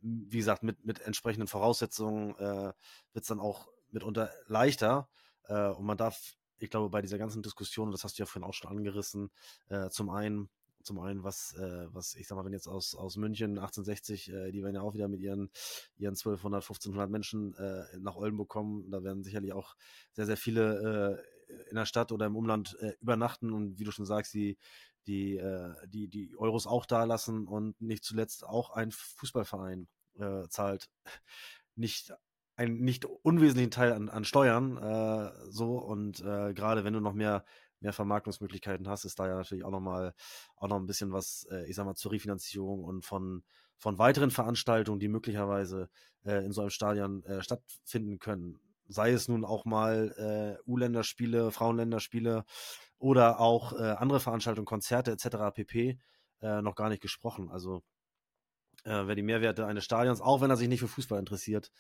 [0.02, 2.74] wie gesagt, mit, mit entsprechenden Voraussetzungen äh,
[3.14, 5.10] wird es dann auch mitunter leichter.
[5.48, 8.48] Äh, und man darf, ich glaube, bei dieser ganzen Diskussion, das hast du ja vorhin
[8.48, 9.32] auch schon angerissen,
[9.70, 10.50] äh, zum einen
[10.86, 14.52] zum einen, was, äh, was ich sag mal, wenn jetzt aus, aus München 1860, äh,
[14.52, 15.50] die werden ja auch wieder mit ihren,
[15.98, 18.92] ihren 1200, 1500 Menschen äh, nach Oldenburg kommen.
[18.92, 19.76] Da werden sicherlich auch
[20.12, 23.92] sehr, sehr viele äh, in der Stadt oder im Umland äh, übernachten und wie du
[23.92, 24.58] schon sagst, die,
[25.08, 29.88] die, äh, die, die Euros auch da lassen und nicht zuletzt auch ein Fußballverein
[30.48, 30.90] zahlt
[31.76, 32.14] nicht
[32.56, 37.14] einen nicht unwesentlichen Teil an, an Steuern äh, so und äh, gerade wenn du noch
[37.14, 37.44] mehr
[37.86, 40.14] mehr Vermarktungsmöglichkeiten hast, ist da ja natürlich auch nochmal
[40.58, 43.44] auch noch ein bisschen was, äh, ich sag mal, zur Refinanzierung und von,
[43.78, 45.90] von weiteren Veranstaltungen, die möglicherweise
[46.26, 48.60] äh, in so einem Stadion äh, stattfinden können.
[48.88, 52.44] Sei es nun auch mal äh, U-Länderspiele, Frauenländerspiele
[52.98, 55.54] oder auch andere Veranstaltungen, Konzerte etc.
[55.54, 56.00] pp.
[56.40, 57.52] Noch gar nicht gesprochen.
[57.52, 57.84] Also
[58.86, 61.72] wer die Mehrwerte eines Stadions, auch wenn er sich nicht für Fußball interessiert,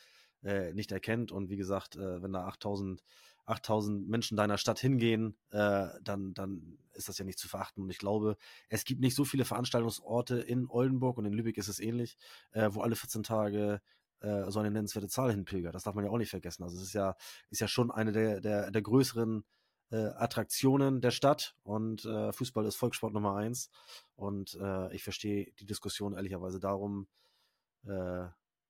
[0.46, 3.04] äh, nicht erkennt und wie gesagt, äh, wenn da 8000
[3.46, 7.84] 8000 Menschen deiner Stadt hingehen, äh, dann, dann ist das ja nicht zu verachten.
[7.84, 8.38] Und ich glaube,
[8.70, 12.18] es gibt nicht so viele Veranstaltungsorte in Oldenburg und in Lübeck ist es ähnlich,
[12.52, 13.82] äh, wo alle 14 Tage
[14.22, 15.76] äh, so eine nennenswerte Zahl hinpilgert.
[15.76, 16.64] Das darf man ja auch nicht vergessen.
[16.64, 17.16] Also es ist ja,
[17.50, 19.44] ist ja schon eine der, der, der größeren
[19.92, 23.70] äh, Attraktionen der Stadt und äh, Fußball ist Volkssport Nummer eins.
[24.16, 27.08] Und äh, ich verstehe die Diskussion ehrlicherweise darum
[27.86, 28.26] äh,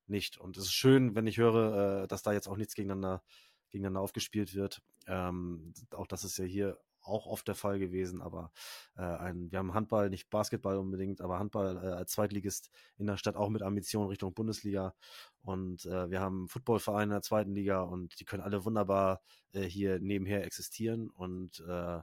[0.08, 0.38] nicht.
[0.38, 3.22] Und es ist schön, wenn ich höre, äh, dass da jetzt auch nichts gegeneinander
[3.70, 4.82] gegeneinander aufgespielt wird.
[5.06, 8.50] Ähm, auch das ist ja hier auch oft der Fall gewesen, aber
[8.96, 13.16] äh, ein, wir haben Handball, nicht Basketball unbedingt, aber Handball äh, als Zweitligist in der
[13.16, 14.92] Stadt auch mit Ambitionen Richtung Bundesliga
[15.42, 19.62] und äh, wir haben Footballvereine in der zweiten Liga und die können alle wunderbar äh,
[19.62, 22.02] hier nebenher existieren und äh, äh,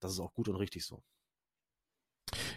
[0.00, 1.02] das ist auch gut und richtig so.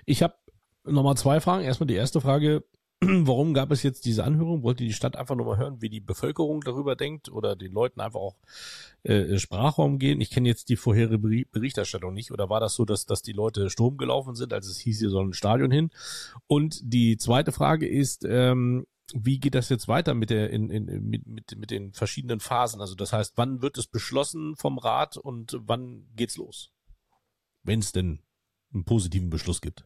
[0.06, 0.36] Ich habe
[0.84, 1.64] nochmal zwei Fragen.
[1.64, 2.64] Erstmal die erste Frage,
[3.02, 4.64] warum gab es jetzt diese Anhörung?
[4.64, 8.02] Wollte die Stadt einfach nur mal hören, wie die Bevölkerung darüber denkt oder den Leuten
[8.02, 8.36] einfach auch
[9.04, 10.20] äh, Sprachraum gehen?
[10.20, 12.32] Ich kenne jetzt die vorherige Berichterstattung nicht.
[12.32, 15.12] Oder war das so, dass, dass die Leute Sturm gelaufen sind, als es hieß, hier
[15.12, 15.92] soll ein Stadion hin?
[16.48, 20.86] Und die zweite Frage ist, ähm, wie geht das jetzt weiter mit der in, in,
[21.08, 22.82] mit, mit, mit den verschiedenen Phasen?
[22.82, 26.72] Also das heißt, wann wird es beschlossen vom Rat und wann geht's los?
[27.62, 28.24] Wenn es denn
[28.74, 29.86] einen positiven Beschluss gibt.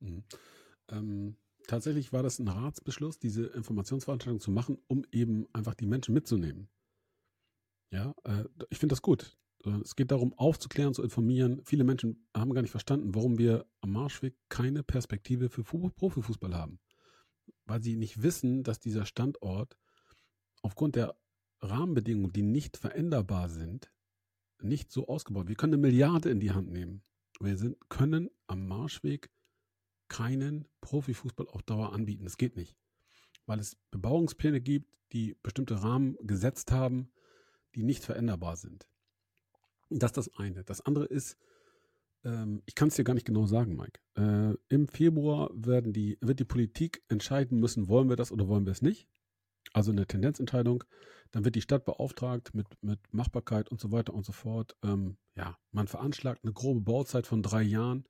[0.00, 0.24] Mhm.
[0.90, 1.36] Ähm
[1.70, 6.68] tatsächlich war das ein Ratsbeschluss, diese Informationsveranstaltung zu machen, um eben einfach die Menschen mitzunehmen.
[7.92, 9.36] Ja, äh, ich finde das gut.
[9.64, 11.62] Äh, es geht darum, aufzuklären, zu informieren.
[11.64, 16.80] Viele Menschen haben gar nicht verstanden, warum wir am Marschweg keine Perspektive für Profifußball haben.
[17.66, 19.76] Weil sie nicht wissen, dass dieser Standort
[20.62, 21.16] aufgrund der
[21.60, 23.92] Rahmenbedingungen, die nicht veränderbar sind,
[24.60, 25.48] nicht so ausgebaut.
[25.48, 27.02] Wir können eine Milliarde in die Hand nehmen.
[27.38, 29.30] Wir sind, können am Marschweg
[30.10, 32.24] keinen Profifußball auf Dauer anbieten.
[32.24, 32.76] Das geht nicht.
[33.46, 37.10] Weil es Bebauungspläne gibt, die bestimmte Rahmen gesetzt haben,
[37.74, 38.86] die nicht veränderbar sind.
[39.88, 40.62] Das ist das eine.
[40.64, 41.38] Das andere ist,
[42.24, 44.00] ähm, ich kann es dir gar nicht genau sagen, Mike.
[44.16, 48.66] Äh, Im Februar werden die, wird die Politik entscheiden müssen, wollen wir das oder wollen
[48.66, 49.08] wir es nicht.
[49.72, 50.84] Also eine Tendenzentscheidung.
[51.32, 54.76] Dann wird die Stadt beauftragt mit, mit Machbarkeit und so weiter und so fort.
[54.82, 58.04] Ähm, ja, man veranschlagt eine grobe Bauzeit von drei Jahren.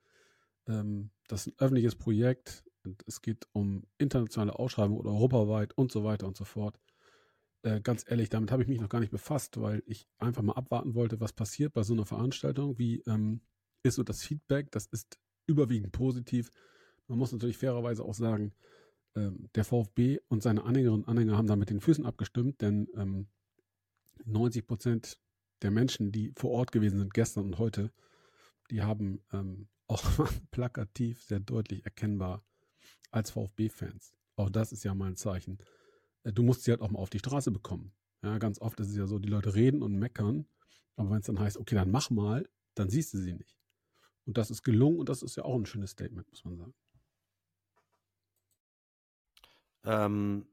[0.70, 2.64] Ähm, das ist ein öffentliches Projekt.
[2.84, 6.78] Und es geht um internationale Ausschreibungen oder europaweit und so weiter und so fort.
[7.62, 10.54] Äh, ganz ehrlich, damit habe ich mich noch gar nicht befasst, weil ich einfach mal
[10.54, 12.78] abwarten wollte, was passiert bei so einer Veranstaltung.
[12.78, 13.42] Wie ähm,
[13.82, 14.70] ist so das Feedback?
[14.70, 16.50] Das ist überwiegend positiv.
[17.06, 18.54] Man muss natürlich fairerweise auch sagen,
[19.14, 22.88] ähm, der VfB und seine Anhängerinnen und Anhänger haben da mit den Füßen abgestimmt, denn
[22.94, 23.26] ähm,
[24.24, 25.18] 90 Prozent
[25.62, 27.92] der Menschen, die vor Ort gewesen sind, gestern und heute,
[28.70, 30.02] die haben ähm, auch
[30.50, 32.44] plakativ sehr deutlich erkennbar
[33.10, 34.14] als VfB-Fans.
[34.36, 35.58] Auch das ist ja mal ein Zeichen.
[36.22, 37.92] Äh, du musst sie halt auch mal auf die Straße bekommen.
[38.22, 40.46] Ja, ganz oft ist es ja so, die Leute reden und meckern,
[40.96, 43.56] aber wenn es dann heißt, okay, dann mach mal, dann siehst du sie nicht.
[44.26, 46.74] Und das ist gelungen und das ist ja auch ein schönes Statement, muss man sagen.
[49.84, 50.46] Ähm,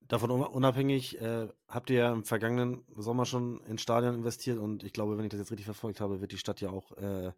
[0.00, 4.94] davon unabhängig, äh, habt ihr ja im vergangenen Sommer schon in Stadion investiert und ich
[4.94, 7.32] glaube, wenn ich das jetzt richtig verfolgt habe, wird die Stadt ja auch äh,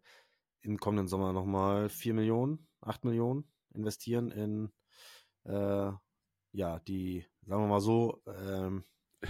[0.65, 4.71] im kommenden Sommer nochmal 4 Millionen, 8 Millionen investieren in
[5.43, 5.91] äh,
[6.51, 8.83] ja, die, sagen wir mal so, ähm,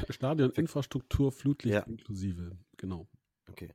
[0.09, 1.81] Stadion, Infrastruktur, Flutlicht ja.
[1.81, 3.07] inklusive, genau.
[3.49, 3.73] Okay.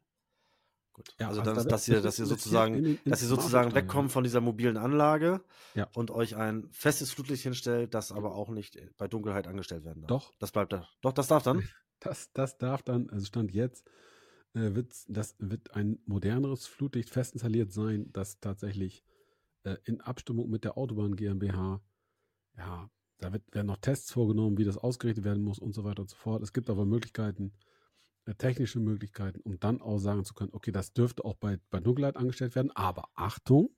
[0.92, 1.14] Gut.
[1.18, 3.75] Ja, also, also dann, da dass ihr, dass ihr sozusagen, in ins dass ihr sozusagen
[3.75, 5.42] wegkommt von dieser mobilen Anlage
[5.75, 5.88] Ja.
[5.94, 10.09] und euch ein festes Flutlicht hinstellt, das aber auch nicht bei Dunkelheit angestellt werden darf.
[10.09, 10.33] Doch.
[10.38, 10.88] Das bleibt da.
[11.01, 11.62] Doch, das darf dann.
[12.03, 13.87] Das, das darf dann, also Stand jetzt,
[14.55, 19.05] äh, wird, das wird ein moderneres Flutlicht fest installiert sein, das tatsächlich
[19.65, 21.81] äh, in Abstimmung mit der Autobahn GmbH,
[22.57, 26.03] ja, da wird, werden noch Tests vorgenommen, wie das ausgerichtet werden muss und so weiter
[26.03, 26.43] und so fort.
[26.43, 27.53] Es gibt aber Möglichkeiten,
[28.25, 31.81] äh, technische Möglichkeiten, um dann auch sagen zu können, okay, das dürfte auch bei, bei
[31.81, 33.71] Dunkelheit angestellt werden, aber Achtung,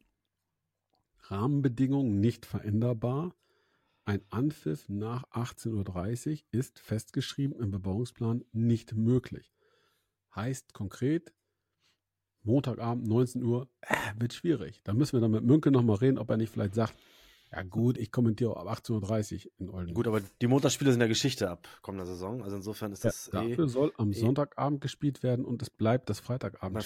[1.25, 3.35] Rahmenbedingungen nicht veränderbar.
[4.05, 9.53] Ein Anpfiff nach 18.30 Uhr ist festgeschrieben im Bebauungsplan nicht möglich.
[10.35, 11.33] Heißt konkret,
[12.45, 14.81] Montagabend 19 Uhr äh, wird schwierig.
[14.85, 16.95] Da müssen wir dann mit Münke nochmal reden, ob er nicht vielleicht sagt,
[17.53, 19.95] ja gut, ich kommentiere ab 18.30 Uhr in Olden.
[19.95, 22.43] Gut, aber die Montagsspiele sind ja Geschichte ab kommender Saison.
[22.43, 25.69] Also insofern ist ja, das eh dafür soll am eh- Sonntagabend gespielt werden und es
[25.71, 26.83] bleibt das bei Freitagabend.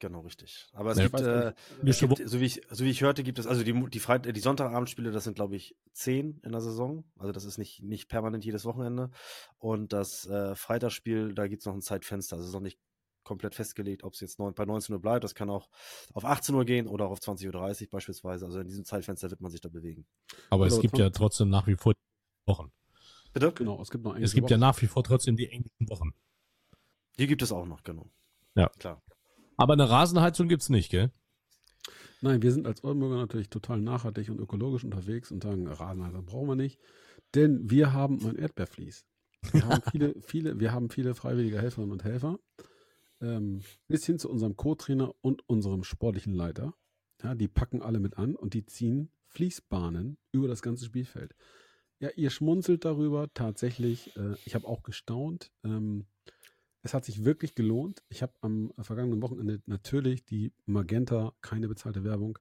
[0.00, 0.68] Genau, richtig.
[0.72, 1.52] Aber es Ja, gibt, äh,
[1.84, 4.24] es gibt so, wie ich, so wie ich hörte, gibt es, also die, die, Freit
[4.24, 7.04] die Sonntagabendspiele, das sind, glaube ich, zehn in der Saison.
[7.18, 9.10] Also das ist nicht, nicht permanent jedes Wochenende.
[9.58, 12.36] Und das äh, Freitagsspiel, da gibt es noch ein Zeitfenster.
[12.36, 12.78] Also es ist noch nicht
[13.24, 15.24] komplett festgelegt, ob es jetzt neun, bei 19 Uhr bleibt.
[15.24, 15.68] Das kann auch
[16.14, 18.46] auf 18 Uhr gehen oder auch auf 20.30 Uhr beispielsweise.
[18.46, 20.06] Also in diesem Zeitfenster wird man sich da bewegen.
[20.50, 21.00] Aber es Oder gibt Tom?
[21.00, 21.92] ja trotzdem nach wie vor
[22.46, 22.72] Wochen.
[23.32, 23.52] Bitte?
[23.52, 24.60] Genau, es gibt noch Es gibt ja Wochen.
[24.60, 26.14] nach wie vor trotzdem die englischen Wochen.
[27.18, 28.08] Die gibt es auch noch, genau.
[28.54, 28.68] Ja.
[28.78, 29.02] Klar.
[29.58, 31.10] Aber eine Rasenheizung gibt's nicht, gell?
[32.20, 36.48] Nein, wir sind als Oldenburger natürlich total nachhaltig und ökologisch unterwegs und sagen, Rasenheizung brauchen
[36.48, 36.80] wir nicht,
[37.34, 39.04] denn wir haben ein Erdbeervlies.
[39.52, 42.38] Wir haben viele, viele, wir haben viele freiwillige Helferinnen und Helfer,
[43.20, 46.74] ähm, bis hin zu unserem Co-Trainer und unserem sportlichen Leiter.
[47.22, 51.34] Ja, die packen alle mit an und die ziehen Fließbahnen über das ganze Spielfeld.
[51.98, 53.28] Ja, ihr schmunzelt darüber.
[53.34, 55.50] Tatsächlich, äh, ich habe auch gestaunt.
[55.64, 56.06] Ähm,
[56.82, 58.02] es hat sich wirklich gelohnt.
[58.08, 62.38] Ich habe am vergangenen Wochenende natürlich die Magenta, keine bezahlte Werbung,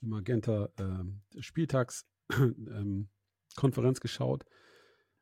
[0.00, 3.08] die Magenta ähm, Spieltags ähm,
[3.56, 4.44] Konferenz geschaut,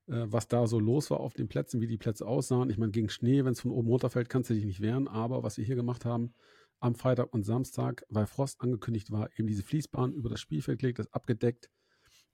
[0.07, 2.71] äh, was da so los war auf den Plätzen, wie die Plätze aussahen.
[2.71, 5.09] Ich meine, gegen Schnee, wenn es von oben runterfällt, kannst du dich nicht wehren.
[5.09, 6.35] Aber was wir hier gemacht haben,
[6.81, 10.99] am Freitag und Samstag, weil Frost angekündigt war, eben diese Fließbahn über das Spielfeld gelegt,
[10.99, 11.71] das abgedeckt.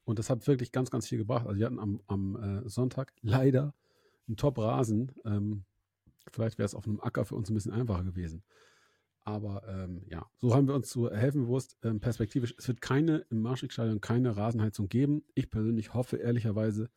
[0.05, 1.47] Und das hat wirklich ganz, ganz viel gebracht.
[1.47, 3.75] Also wir hatten am, am äh, Sonntag leider
[4.27, 5.13] einen Top-Rasen.
[5.27, 5.65] Ähm,
[6.33, 8.45] vielleicht wäre es auf einem Acker für uns ein bisschen einfacher gewesen.
[9.25, 11.77] Aber ähm, ja, so haben wir uns zu helfen bewusst.
[11.83, 15.23] Ähm, perspektivisch, es wird keine im Marschrichtstadion keine Rasenheizung geben.
[15.35, 16.89] Ich persönlich hoffe ehrlicherweise,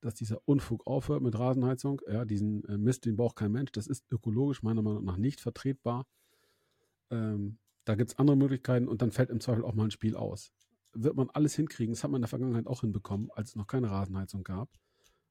[0.00, 2.02] dass dieser Unfug aufhört mit Rasenheizung.
[2.06, 3.72] Ja, diesen äh, Mist, den braucht kein Mensch.
[3.72, 6.06] Das ist ökologisch meiner Meinung nach nicht vertretbar.
[7.10, 10.14] Ähm, da gibt es andere Möglichkeiten und dann fällt im Zweifel auch mal ein Spiel
[10.14, 10.52] aus.
[10.92, 11.94] Wird man alles hinkriegen.
[11.94, 14.68] Das hat man in der Vergangenheit auch hinbekommen, als es noch keine Rasenheizung gab.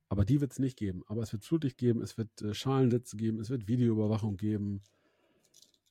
[0.09, 1.03] Aber die wird es nicht geben.
[1.07, 4.81] Aber es wird Flutlicht geben, es wird äh, Schalensitze geben, es wird Videoüberwachung geben.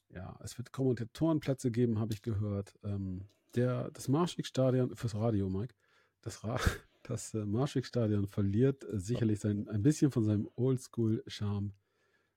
[0.08, 2.74] Ja, es wird Kommentatorenplätze geben, habe ich gehört.
[2.82, 5.74] Ähm, der, das Marschwegstadion fürs Radio, Mike,
[6.22, 6.58] das, Ra
[7.02, 11.72] das äh, Marschwegstadion verliert äh, sicherlich sein, ein bisschen von seinem Oldschool-Charme.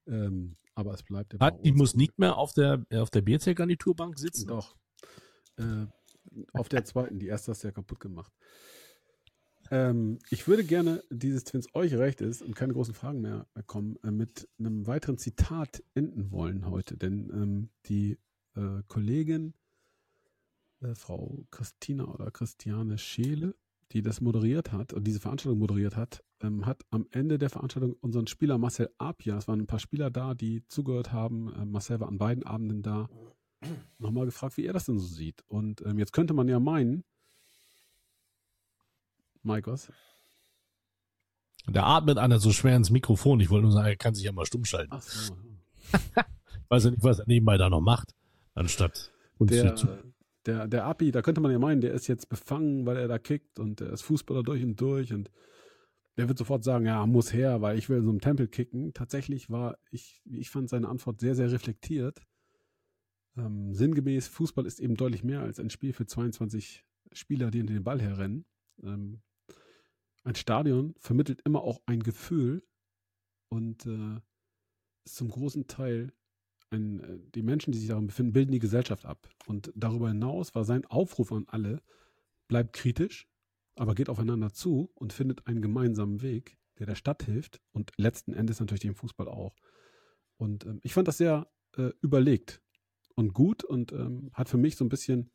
[0.07, 4.17] Ähm, aber es bleibt immer Hat, ich muss nicht mehr auf der, auf der BC-Garniturbank
[4.17, 4.47] sitzen.
[4.47, 4.75] Doch.
[5.57, 5.85] Äh,
[6.53, 8.33] auf der zweiten, die erste hast du ja kaputt gemacht.
[9.71, 13.47] Ähm, ich würde gerne, dieses, wenn es euch recht ist und keine großen Fragen mehr
[13.67, 16.97] kommen, äh, mit einem weiteren Zitat enden wollen heute.
[16.97, 18.17] Denn ähm, die
[18.55, 19.53] äh, Kollegin,
[20.81, 23.55] äh, Frau Christina oder Christiane Scheele,
[23.91, 27.93] die das moderiert hat und diese Veranstaltung moderiert hat, ähm, hat am Ende der Veranstaltung
[28.01, 31.99] unseren Spieler Marcel Apia, es waren ein paar Spieler da, die zugehört haben, äh, Marcel
[31.99, 33.09] war an beiden Abenden da,
[33.97, 35.43] nochmal gefragt, wie er das denn so sieht.
[35.47, 37.03] Und ähm, jetzt könnte man ja meinen,
[39.43, 39.91] Was?
[41.67, 43.39] Da atmet einer so schwer ins Mikrofon.
[43.39, 44.91] Ich wollte nur sagen, er kann sich ja mal stumm schalten.
[44.93, 45.35] Ach so,
[46.69, 48.13] Ich weiß ja nicht, was er nebenbei da noch macht,
[48.53, 49.87] anstatt uns der, zu.
[50.45, 53.17] der, der Api, da könnte man ja meinen, der ist jetzt befangen, weil er da
[53.17, 55.31] kickt und der ist Fußballer durch und durch und
[56.17, 58.93] der wird sofort sagen, ja, muss her, weil ich will in so einem Tempel kicken.
[58.93, 62.21] Tatsächlich war ich, ich fand seine Antwort sehr, sehr reflektiert.
[63.37, 67.73] Ähm, sinngemäß, Fußball ist eben deutlich mehr als ein Spiel für 22 Spieler, die hinter
[67.73, 68.45] den Ball herrennen.
[68.83, 69.21] Ähm,
[70.29, 72.63] ein Stadion vermittelt immer auch ein Gefühl
[73.49, 74.21] und äh,
[75.03, 76.13] ist zum großen Teil
[76.69, 79.27] ein, äh, die Menschen, die sich darin befinden, bilden die Gesellschaft ab.
[79.47, 81.81] Und darüber hinaus war sein Aufruf an alle,
[82.47, 83.27] bleibt kritisch,
[83.75, 88.33] aber geht aufeinander zu und findet einen gemeinsamen Weg, der der Stadt hilft und letzten
[88.33, 89.55] Endes natürlich dem Fußball auch.
[90.37, 92.61] Und ähm, ich fand das sehr äh, überlegt
[93.15, 95.31] und gut und ähm, hat für mich so ein bisschen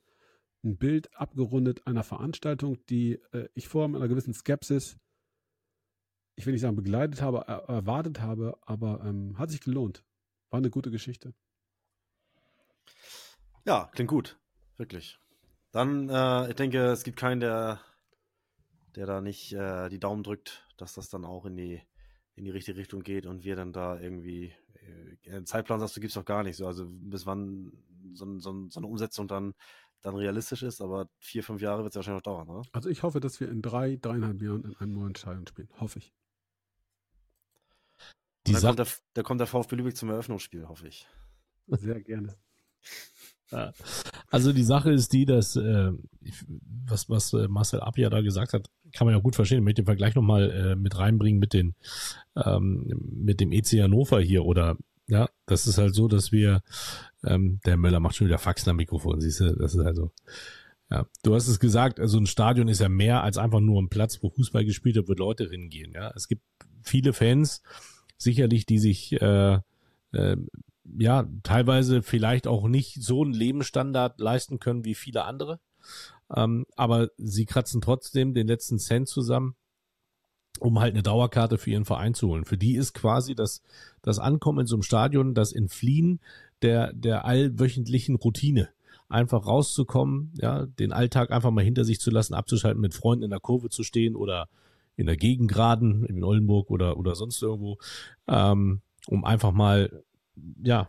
[0.65, 4.99] ein Bild abgerundet einer Veranstaltung, die äh, ich vorher mit einer gewissen Skepsis,
[6.37, 10.05] ich will nicht sagen begleitet habe, er erwartet habe, aber ähm, hat sich gelohnt.
[10.51, 11.35] War eine gute Geschichte.
[13.65, 14.39] Ja, klingt gut.
[14.77, 15.19] Wirklich.
[15.71, 17.81] Dann, äh, ich denke, es gibt keinen, der,
[18.97, 21.83] der da nicht äh, die Daumen drückt, dass das dann auch in die,
[22.35, 24.55] in die richtige Richtung geht und wir dann da irgendwie
[25.25, 26.67] äh, Zeitplan sagst du, gibt's doch gar nicht so.
[26.67, 27.73] Also bis wann
[28.13, 29.55] so, so, so eine Umsetzung dann,
[30.05, 32.63] dann realistisch ist, aber vier, fünf Jahre wird es wahrscheinlich noch dauern, oder?
[32.73, 35.69] Also ich hoffe, dass wir in drei, dreieinhalb Jahren in einem neuen Stadion spielen.
[35.81, 36.13] Hoffe ich.
[38.47, 41.07] Die Da kommt, der, da kommt der VfB Lübeck zum Eröffnungsspiel, hoffe ich.
[41.69, 42.37] Sehr gerne.
[43.51, 43.73] Ja.
[44.29, 46.45] Also die Sache ist die, dass äh, ich-
[46.87, 49.59] was, was äh, Marcel Abja da gesagt hat, kann man ja gut verstehen.
[49.59, 51.75] Ich möchte den Vergleich nochmal äh, mit reinbringen mit den
[52.37, 56.63] ähm, mit dem EC Hannover hier oder ja, das ist halt so, dass wir
[57.25, 60.11] ähm, der Möller macht schon wieder Faxen am Mikrofon, siehst du, das ist also
[60.91, 63.89] ja, du hast es gesagt, also ein Stadion ist ja mehr als einfach nur ein
[63.89, 65.93] Platz, wo Fußball gespielt wird, wo Leute hingehen.
[65.93, 66.43] Ja, es gibt
[66.83, 67.63] viele Fans,
[68.17, 69.59] sicherlich, die sich äh,
[70.13, 70.37] äh,
[70.99, 75.59] ja, teilweise vielleicht auch nicht so einen Lebensstandard leisten können wie viele andere.
[76.35, 79.57] Ähm, aber sie kratzen trotzdem den letzten Cent zusammen,
[80.61, 82.45] um halt eine Dauerkarte für ihren Verein zu holen.
[82.45, 83.63] Für die ist quasi das,
[84.03, 86.21] das Ankommen in so einem Stadion, das Entfliehen
[86.63, 88.69] der, der allwöchentlichen Routine.
[89.09, 93.31] Einfach rauszukommen, ja, den Alltag einfach mal hinter sich zu lassen, abzuschalten, mit Freunden in
[93.31, 94.49] der Kurve zu stehen oder
[94.97, 97.79] in der Gegengraden, in Oldenburg oder, oder sonst irgendwo,
[98.29, 100.03] ähm, um einfach mal
[100.63, 100.89] ja,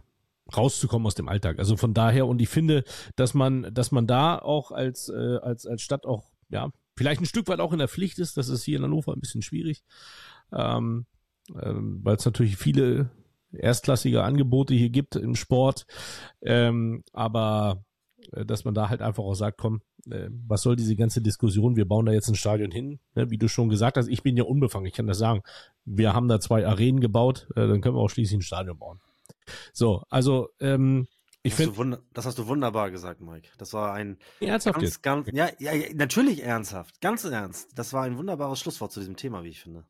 [0.56, 1.60] rauszukommen aus dem Alltag.
[1.60, 2.84] Also von daher, und ich finde,
[3.16, 7.26] dass man, dass man da auch als, äh, als, als Stadt auch, ja, vielleicht ein
[7.26, 9.84] Stück weit auch in der Pflicht ist, das ist hier in Hannover ein bisschen schwierig,
[10.52, 11.06] ähm,
[11.62, 13.10] ähm, weil es natürlich viele
[13.52, 15.86] erstklassige Angebote hier gibt im Sport,
[16.42, 17.84] ähm, aber
[18.32, 21.76] äh, dass man da halt einfach auch sagt, komm, äh, was soll diese ganze Diskussion,
[21.76, 24.38] wir bauen da jetzt ein Stadion hin, ne, wie du schon gesagt hast, ich bin
[24.38, 25.42] ja unbefangen, ich kann das sagen,
[25.86, 29.00] wir haben da zwei Arenen gebaut, äh, dann können wir auch schließlich ein Stadion bauen.
[29.74, 31.08] So, also ähm,
[31.46, 33.50] ich Das hast, finde, das hast du wunderbar gesagt, Mike.
[33.58, 35.04] Das war ein ernsthaft ganz, jetzt.
[35.04, 37.70] ganz, ja, ja, ja, natürlich ernsthaft, ganz ernst.
[37.78, 39.86] Das war ein wunderbares Schlusswort zu diesem Thema, wie ich finde.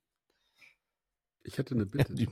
[1.44, 2.14] Ich hätte eine Bitte.
[2.14, 2.28] Die-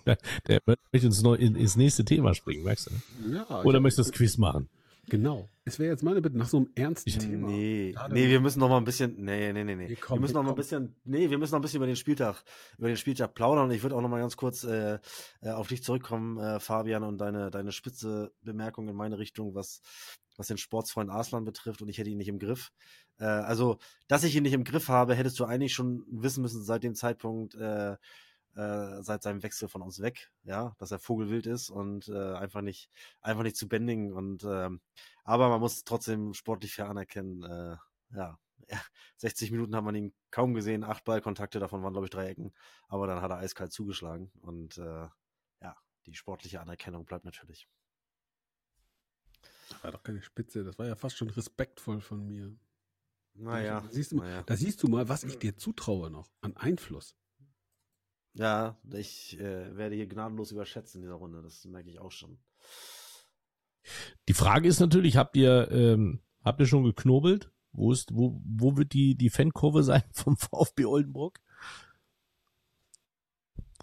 [0.48, 3.28] Der möchte ins, neu, in, ins nächste Thema springen, merkst du?
[3.30, 3.46] ne?
[3.50, 4.70] Ja, Oder ich- möchtest du das Quiz machen?
[5.10, 5.50] Genau.
[5.66, 7.48] Es wäre jetzt meine Bitte nach so einem ernsten Ich- Thema.
[7.48, 9.96] Nee, Gerade- nee, wir müssen noch mal ein bisschen, nee, nee, nee, nee.
[9.96, 11.96] Komm, wir müssen noch mal ein bisschen, nee, wir müssen noch ein bisschen über den
[11.96, 12.44] Spieltag,
[12.78, 15.00] über den Spieltag plaudern und ich würde auch noch mal ganz kurz äh,
[15.42, 19.82] äh, auf dich zurückkommen, äh, Fabian, und deine, deine spitze Bemerkung in meine Richtung, was,
[20.38, 22.72] was den Sportsfreund Arslan betrifft und ich hätte ihn nicht im Griff.
[23.20, 26.64] Äh, also, dass ich ihn nicht im Griff habe, hättest du eigentlich schon wissen müssen
[26.64, 27.98] seit dem Zeitpunkt, äh,
[28.56, 32.62] äh, seit seinem Wechsel von uns weg, ja, dass er Vogelwild ist und äh, einfach
[32.62, 32.90] nicht,
[33.22, 34.82] einfach nicht zu bändigen und ähm,
[35.24, 37.78] aber man muss trotzdem sportlich fair anerkennen, äh,
[38.16, 38.40] ja,
[38.70, 38.80] ja,
[39.18, 42.54] 60 Minuten hat man ihn kaum gesehen, acht Ballkontakte, davon waren glaube ich drei Ecken,
[42.88, 45.08] aber dann hat er eiskalt zugeschlagen und äh,
[45.62, 47.68] ja, die sportliche Anerkennung bleibt natürlich.
[49.70, 50.64] Das war doch keine Spitze.
[50.64, 52.56] Das war ja fast schon respektvoll von mir.
[53.36, 54.44] Naja, Da siehst du naja.
[54.44, 57.16] da siehst du mal, was ich dir zutraue noch an Einfluss.
[58.34, 62.38] Ja, ich äh, werde hier gnadenlos überschätzt in dieser Runde, das merke ich auch schon.
[64.28, 67.52] Die Frage ist natürlich, habt ihr, ähm, habt ihr schon geknobelt?
[67.74, 71.40] Wo ist, wo, wo wird die, die Fankurve sein vom VfB Oldenburg?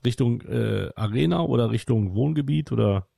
[0.04, 3.08] Richtung äh, Arena oder Richtung Wohngebiet oder?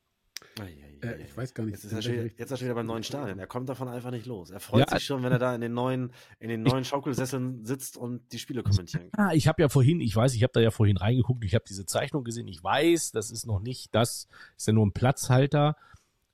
[1.03, 1.75] Äh, ich weiß gar nicht.
[1.75, 3.39] Jetzt ist, er schon, jetzt ist er schon wieder beim neuen Stadion.
[3.39, 4.51] Er kommt davon einfach nicht los.
[4.51, 4.97] Er freut Ja.
[4.97, 8.39] sich schon, wenn er da in den neuen, in den neuen Schaukelsesseln sitzt und die
[8.39, 9.27] Spiele kommentieren kann.
[9.29, 11.65] Ah, ich habe ja vorhin, ich weiß, ich habe da ja vorhin reingeguckt, ich habe
[11.69, 15.77] diese Zeichnung gesehen, ich weiß, das ist noch nicht das, ist ja nur ein Platzhalter,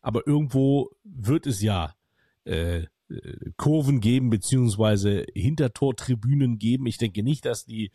[0.02, 1.94] aber irgendwo wird es ja
[2.44, 2.86] äh, äh,
[3.56, 6.86] Kurven geben, beziehungsweise Hintertortribünen geben.
[6.86, 7.90] Ich denke nicht, dass die,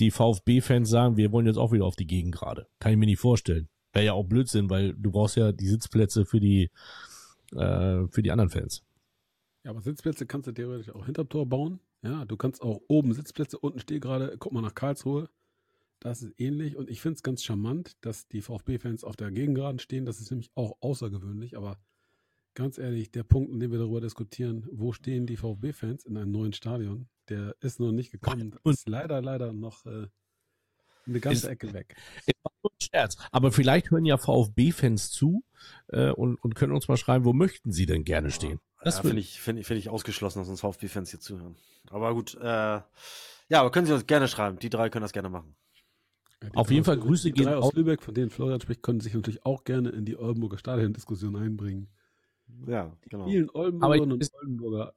[0.00, 2.66] die VfB-Fans sagen, wir wollen jetzt auch wieder auf die Gegend gerade.
[2.80, 3.68] Kann ich mir nicht vorstellen.
[3.92, 6.70] Wäre ja auch Blödsinn, weil du brauchst ja die Sitzplätze für die,
[7.52, 8.82] äh, für die anderen Fans.
[9.64, 11.80] Ja, aber Sitzplätze kannst du theoretisch auch hinterm Tor bauen.
[12.02, 15.28] Ja, du kannst auch oben Sitzplätze, unten steh gerade, guck mal nach Karlsruhe.
[16.00, 19.80] Das ist ähnlich und ich finde es ganz charmant, dass die VfB-Fans auf der Gegengraden
[19.80, 20.06] stehen.
[20.06, 21.76] Das ist nämlich auch außergewöhnlich, aber
[22.54, 26.30] ganz ehrlich, der Punkt, in dem wir darüber diskutieren, wo stehen die VfB-Fans in einem
[26.30, 28.54] neuen Stadion, der ist noch nicht gekommen.
[28.64, 30.06] Das ist leider, leider noch äh,
[31.06, 31.96] eine ganze Ecke weg.
[32.90, 33.16] Scherz.
[33.32, 35.44] Aber vielleicht hören ja VfB-Fans zu
[35.88, 38.60] äh, und, und können uns mal schreiben, wo möchten sie denn gerne stehen?
[38.82, 41.56] Das ja, finde ich, finde ich, finde ich ausgeschlossen, dass uns VfB-Fans hier zuhören.
[41.90, 42.84] Aber gut, äh, ja,
[43.60, 44.58] aber können Sie uns gerne schreiben.
[44.58, 45.56] Die drei können das gerne machen.
[46.42, 48.60] Ja, die Auf jeden Fall Lübeck- Grüße die gehen drei aus Lübeck, von denen Florian
[48.60, 51.88] spricht, können sich natürlich auch gerne in die Oldenburger Stadiondiskussion einbringen.
[52.66, 53.26] Ja, genau.
[53.26, 54.94] Vielen Aber Oldenburgerinnen und Oldenburger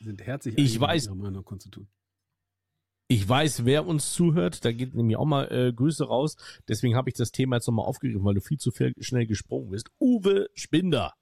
[0.00, 1.88] sind herzlich Ich weiß- ihre Meinung kundzutun.
[3.08, 4.64] Ich weiß, wer uns zuhört.
[4.64, 6.36] Da geht nämlich auch mal äh, Grüße raus.
[6.68, 9.70] Deswegen habe ich das Thema jetzt nochmal aufgegriffen, weil du viel zu viel, schnell gesprungen
[9.70, 9.90] bist.
[10.00, 11.14] Uwe Spinder.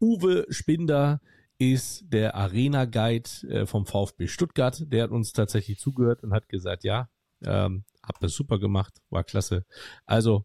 [0.00, 1.20] Uwe Spinder
[1.58, 4.84] ist der Arena Guide äh, vom VfB Stuttgart.
[4.92, 7.08] Der hat uns tatsächlich zugehört und hat gesagt, ja,
[7.44, 9.64] ähm, habt das super gemacht, war klasse.
[10.06, 10.44] Also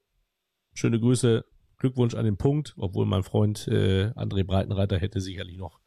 [0.74, 1.44] schöne Grüße,
[1.78, 5.80] Glückwunsch an den Punkt, obwohl mein Freund äh, André Breitenreiter hätte sicherlich noch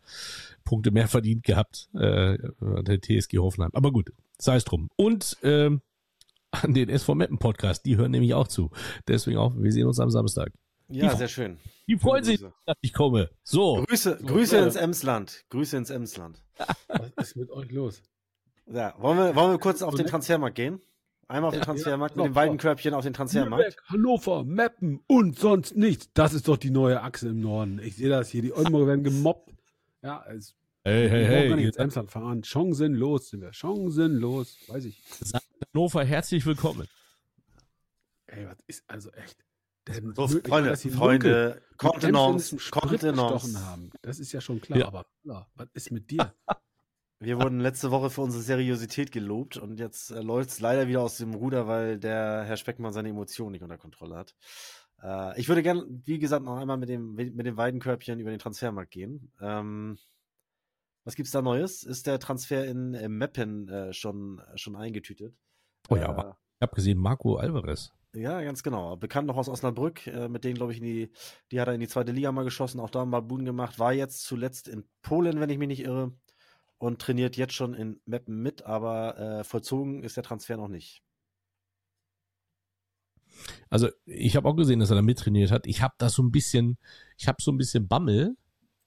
[0.64, 3.70] Punkte mehr verdient gehabt, äh, der TSG Hoffenheim.
[3.72, 4.88] Aber gut, sei es drum.
[4.97, 5.80] Und ähm,
[6.51, 8.70] an den SV Meppen Podcast, die hören nämlich auch zu.
[9.07, 10.53] Deswegen auch, wir sehen uns am Samstag.
[10.88, 11.59] Ja, Die- sehr schön.
[11.86, 13.30] Die freuen sich, dass ich komme.
[13.43, 15.45] So, Grüße, Grüße ins Emsland.
[15.51, 16.43] Grüße ins Emsland.
[16.88, 18.03] Was ist mit euch los?
[18.66, 20.80] Ja, wollen wir, wollen wir kurz auf den Transfermarkt gehen?
[21.26, 22.34] Einmal auf den Ja, Transfermarkt ja, mit dem.
[22.34, 23.64] Weidenkörbchen auf den Transfermarkt.
[23.64, 26.11] Lübeck, Hannover, Meppen und sonst nichts.
[26.14, 27.80] Das ist doch die neue Achse im Norden.
[27.82, 28.43] Ich sehe das hier.
[28.43, 29.53] Die Oldenburger werden gemobbt.
[30.03, 30.55] Ja, es,
[30.85, 32.45] hey, hey, wir gar hey, nicht jetzt ins Emsland fahren.
[32.45, 33.53] Chancenlos sind wir.
[33.53, 34.59] Chancenlos.
[34.68, 35.03] Weiß ich.
[35.74, 36.87] Hannover herzlich willkommen.
[38.26, 39.45] Ey, was ist also echt?
[39.89, 43.64] Denn So, möglich, Freunde, Freunde, Kontenance, Kontenance.
[43.66, 43.91] haben.
[44.03, 44.78] Das ist ja schon klar.
[44.78, 44.87] Ja.
[44.87, 46.35] Aber klar, was ist mit dir?
[47.22, 51.03] Wir wurden letzte Woche für unsere Seriosität gelobt und jetzt äh, läuft es leider wieder
[51.03, 54.35] aus dem Ruder, weil der Herr Speckmann seine Emotionen nicht unter Kontrolle hat.
[55.03, 58.39] Äh, ich würde gerne, wie gesagt, noch einmal mit dem, mit dem Weidenkörbchen über den
[58.39, 59.33] Transfermarkt gehen.
[59.39, 59.99] Ähm,
[61.11, 61.82] was gibt's da Neues?
[61.82, 65.34] Ist der Transfer in äh, Meppen äh, schon, schon eingetütet?
[65.88, 67.90] Oh ja, Äh, aber ich habe gesehen, Marco Alvarez.
[68.14, 68.96] Ja, ganz genau.
[68.96, 71.11] Bekannt noch aus Osnabrück, äh, mit denen, glaube ich, in die,
[71.50, 73.92] die hat er in die zweite Liga mal geschossen, auch da mal Buden gemacht, war
[73.92, 76.12] jetzt zuletzt in Polen, wenn ich mich nicht irre,
[76.78, 81.02] und trainiert jetzt schon in Meppen mit, aber äh, vollzogen ist der Transfer noch nicht.
[83.68, 85.66] Also ich habe auch gesehen, dass er da mittrainiert hat.
[85.66, 86.78] Ich habe da so ein bisschen,
[87.18, 88.36] ich habe so ein bisschen Bammel.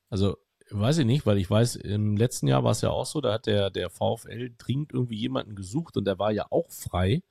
[0.09, 0.37] Also
[0.69, 3.33] weiß ich nicht, weil ich weiß, im letzten Jahr war es ja auch so, da
[3.33, 7.21] hat der, der VfL dringend irgendwie jemanden gesucht und der war ja auch frei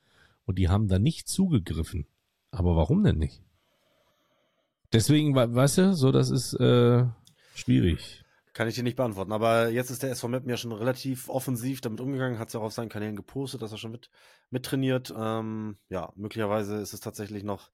[0.45, 2.05] und die haben da nicht zugegriffen.
[2.51, 3.41] Aber warum denn nicht?
[4.91, 7.05] Deswegen, we- weißt du, so das ist äh,
[7.55, 8.22] schwierig.
[8.53, 11.81] Kann ich dir nicht beantworten, aber jetzt ist der SV Meppen ja schon relativ offensiv
[11.81, 14.11] damit umgegangen, hat es ja auch auf seinen Kanälen gepostet, dass er schon mit,
[14.51, 15.11] mittrainiert.
[15.17, 17.71] Ähm, ja, möglicherweise ist es tatsächlich noch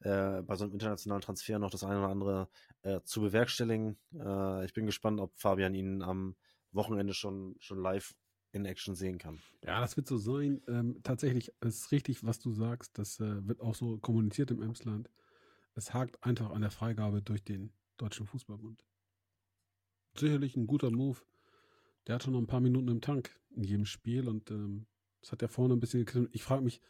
[0.00, 2.48] äh, bei so einem internationalen Transfer noch das eine oder andere
[2.80, 3.98] äh, zu bewerkstelligen.
[4.14, 6.34] Äh, ich bin gespannt, ob Fabian ihn am
[6.70, 8.14] Wochenende schon, schon live
[8.52, 9.38] in Action sehen kann.
[9.62, 10.62] Ja, das wird so sein.
[10.66, 12.96] Ähm, tatsächlich ist richtig, was du sagst.
[12.98, 15.10] Das äh, wird auch so kommuniziert im Emsland.
[15.74, 18.82] Es hakt einfach an der Freigabe durch den Deutschen Fußballbund.
[20.16, 21.18] Sicherlich ein guter Move.
[22.06, 24.86] Der hat schon noch ein paar Minuten im Tank in jedem Spiel und ähm,
[25.20, 26.34] das hat ja vorne ein bisschen gekriegt.
[26.34, 26.80] Ich frage mich,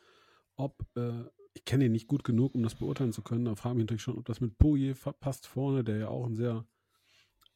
[0.57, 3.77] ob, äh, ich kenne ihn nicht gut genug, um das beurteilen zu können, aber frage
[3.77, 6.67] mich natürlich schon, ob das mit Poje passt vorne, der ja auch ein sehr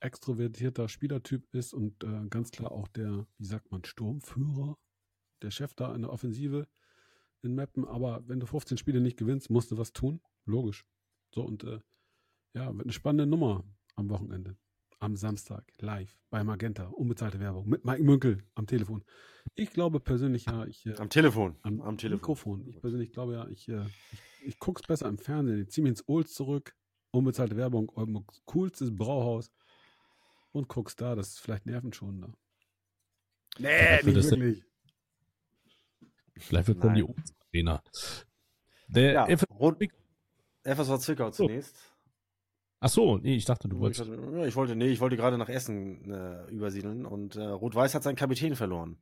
[0.01, 4.77] extrovertierter Spielertyp ist und äh, ganz klar auch der, wie sagt man, Sturmführer,
[5.43, 6.69] der Chef da in der Offensive
[7.43, 7.87] in Mappen.
[7.87, 10.21] Aber wenn du 15 Spiele nicht gewinnst, musst du was tun.
[10.45, 10.87] Logisch.
[11.35, 11.81] So und äh,
[12.55, 13.65] ja, wird eine spannende Nummer
[13.95, 14.57] am Wochenende.
[14.99, 19.05] Am Samstag, live bei Magenta, unbezahlte Werbung mit Mike Münkel am Telefon.
[19.55, 21.57] Ich glaube persönlich ja, ich äh, Am Telefon.
[21.63, 22.19] am, am Telefon.
[22.21, 22.67] Mikrofon.
[22.67, 25.61] Ich persönlich glaube ja, ich, äh, ich, ich gucke es besser im Fernsehen.
[25.63, 26.75] Ich ziehe mich ins Olds zurück,
[27.11, 29.53] unbezahlte Werbung, Oldenburgs coolstes Brauhaus
[30.53, 31.15] und guckst da.
[31.15, 32.33] Das ist vielleicht nervenschonender.
[33.59, 33.69] Nee,
[34.03, 34.65] Wird das denn- wirklich.
[36.39, 37.25] Vielleicht wird dann die Nein.
[37.53, 37.83] Arena.
[38.89, 39.79] Der Ja, Rot
[40.65, 41.93] FSV Zwickau zunächst.
[42.81, 44.11] Ach so, nee, ich dachte, du Ich, wolltest.
[44.11, 47.95] hatte- ja, ich wollte, nee, ich wollte gerade nach Essen äh, übersiedeln und äh, Rot-Weiß
[47.95, 48.99] hat seinen Kapitän verloren.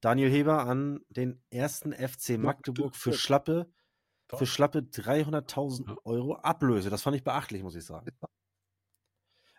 [0.00, 3.68] Daniel Heber an den ersten FC Magdeburg für schlappe,
[4.32, 5.96] für schlappe 300.000 Ja.
[6.04, 6.90] Euro Ablöse.
[6.90, 8.06] Das fand ich beachtlich, muss ich sagen.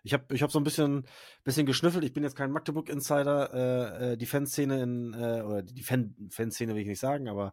[0.03, 1.05] Ich habe ich hab so ein bisschen,
[1.43, 2.05] bisschen geschnüffelt.
[2.05, 3.53] Ich bin jetzt kein Magdeburg-Insider.
[3.53, 7.51] Äh, äh, die Fanszene in, äh, oder die Fan, Fanszene will ich nicht sagen, aber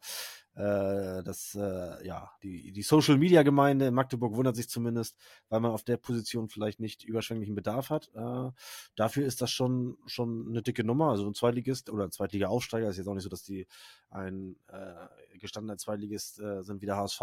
[0.56, 5.18] äh, das, äh, ja, die, die Social-Media-Gemeinde in Magdeburg wundert sich zumindest,
[5.50, 8.10] weil man auf der Position vielleicht nicht überschwänglichen Bedarf hat.
[8.14, 8.50] Äh,
[8.96, 11.10] dafür ist das schon, schon eine dicke Nummer.
[11.10, 13.66] Also ein Zweitligist oder ein Zweitliga-Aufsteiger ist jetzt auch nicht so, dass die
[14.08, 17.20] ein äh, gestandener Zweitligist äh, sind wie der HSV.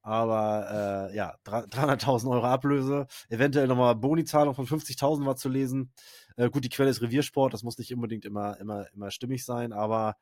[0.00, 5.92] Aber äh, ja, 300.000 Euro Ablöse, eventuell nochmal Bonizahlung von 50.000 war zu lesen.
[6.36, 9.74] Äh, gut, die Quelle ist Reviersport, das muss nicht unbedingt immer, immer, immer stimmig sein,
[9.74, 10.16] aber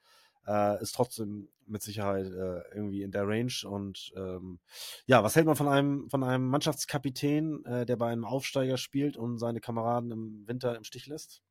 [0.47, 3.53] äh, ist trotzdem mit Sicherheit äh, irgendwie in der Range.
[3.65, 4.59] Und ähm,
[5.07, 9.17] ja, was hält man von einem, von einem Mannschaftskapitän, äh, der bei einem Aufsteiger spielt
[9.17, 11.43] und seine Kameraden im Winter im Stich lässt?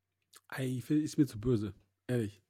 [0.50, 1.74] Ey, ich will, ist mir zu böse.
[2.08, 2.41] Ehrlich.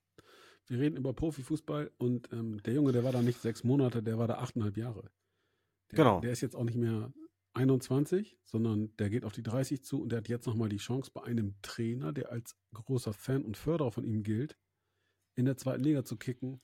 [0.67, 4.17] Wir reden über Profifußball und ähm, der Junge, der war da nicht sechs Monate, der
[4.17, 5.11] war da achteinhalb Jahre.
[5.91, 6.21] Der, Genau.
[6.21, 7.13] Der ist jetzt auch nicht mehr
[7.53, 11.11] 21, sondern der geht auf die 30 zu und der hat jetzt nochmal die Chance
[11.13, 14.57] bei einem Trainer, der als großer Fan und Förderer von ihm gilt,
[15.35, 16.61] in der zweiten Liga zu kicken,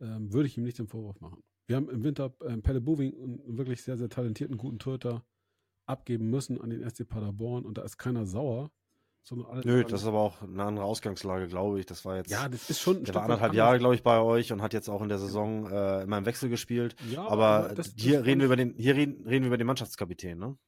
[0.00, 1.42] ähm, würde ich ihm nicht den Vorwurf machen.
[1.66, 5.24] Wir haben im Winter ähm, Pelle Boving, einen wirklich sehr, sehr talentierten, guten Torhüter,
[5.86, 8.70] abgeben müssen an den SC Paderborn und da ist keiner sauer.
[9.24, 11.86] Sondern Nö, das ist aber auch eine andere Ausgangslage, glaube ich.
[11.86, 12.28] Das war jetzt.
[12.32, 13.54] ja, das ist schon der war anderthalb.
[13.54, 16.26] Jahre, glaube ich, bei euch und hat jetzt auch in der Saison äh, immer im
[16.26, 16.96] Wechsel gespielt.
[17.08, 19.58] Ja, Aber das- das hier fand reden wir über den, hier reden, reden wir über
[19.58, 20.58] den Mannschaftskapitän, ne?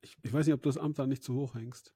[0.00, 1.92] Ich, ich weiß nicht, ob du das Amt da nicht zu hoch hängst.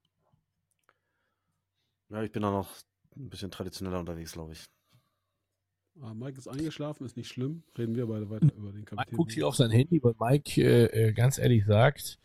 [2.09, 2.69] Ja, ich bin da noch
[3.17, 4.65] ein bisschen traditioneller unterwegs, glaube ich.
[6.03, 7.63] Ah, Mike ist eingeschlafen, ist nicht schlimm.
[7.77, 9.17] Reden wir beide weiter über den Mike Kapitän.
[9.17, 12.19] guckt hier auf sein Handy, weil Mike äh, äh, ganz ehrlich sagt,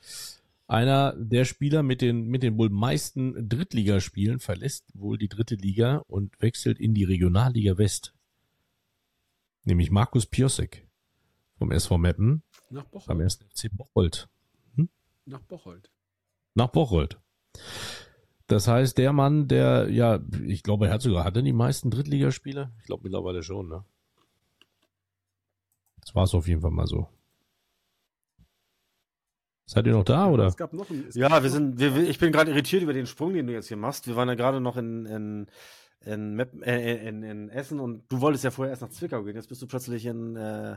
[0.67, 5.97] einer der Spieler mit den, mit den wohl meisten Drittligaspielen verlässt wohl die dritte Liga
[6.07, 8.13] und wechselt in die Regionalliga West.
[9.63, 10.87] Nämlich Markus Piosek
[11.57, 13.21] vom SV Meppen Nach Bocholt.
[13.21, 13.39] 1.
[13.53, 14.27] FC Bocholt.
[15.25, 15.89] Nach Bocholt.
[16.55, 17.19] Nach Bocholt.
[18.51, 21.89] Das heißt, der Mann, der, ja, ich glaube, er hat sogar, hat er die meisten
[21.89, 22.69] Drittligaspiele?
[22.79, 23.85] Ich glaube mittlerweile schon, ne?
[26.01, 27.07] Das war es auf jeden Fall mal so.
[29.67, 30.47] Seid ihr noch da, oder?
[30.47, 32.83] Es gab noch einen, es Ja, gab wir noch- sind, wir, ich bin gerade irritiert
[32.83, 34.05] über den Sprung, den du jetzt hier machst.
[34.07, 35.47] Wir waren ja gerade noch in, in,
[36.01, 39.35] in, Meppen- äh, in, in Essen und du wolltest ja vorher erst nach Zwickau gehen.
[39.35, 40.75] Jetzt bist du plötzlich in, äh,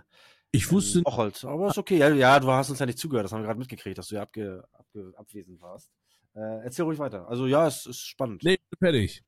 [0.52, 1.44] Ich wusste, in Bocholt.
[1.44, 1.98] Aber ist okay.
[1.98, 3.24] Ja, ja, du hast uns ja nicht zugehört.
[3.24, 5.90] Das haben wir gerade mitgekriegt, dass du ja abge, abge, abwesend warst.
[6.34, 7.28] Äh, erzähl ruhig weiter.
[7.28, 8.42] Also ja, es ist spannend.
[8.42, 9.24] nee, fertig.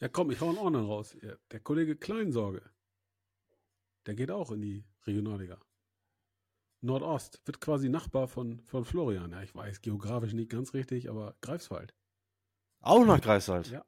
[0.00, 1.16] Ja, komm, ich hau einen Ordner raus.
[1.50, 2.62] Der Kollege Kleinsorge,
[4.06, 5.60] der geht auch in die Regionalliga.
[6.80, 9.32] Nordost, wird quasi Nachbar von, von Florian.
[9.32, 11.94] Ja, ich weiß, geografisch nicht ganz richtig, aber Greifswald.
[12.80, 13.70] Auch nach Greifswald.
[13.70, 13.84] Ja.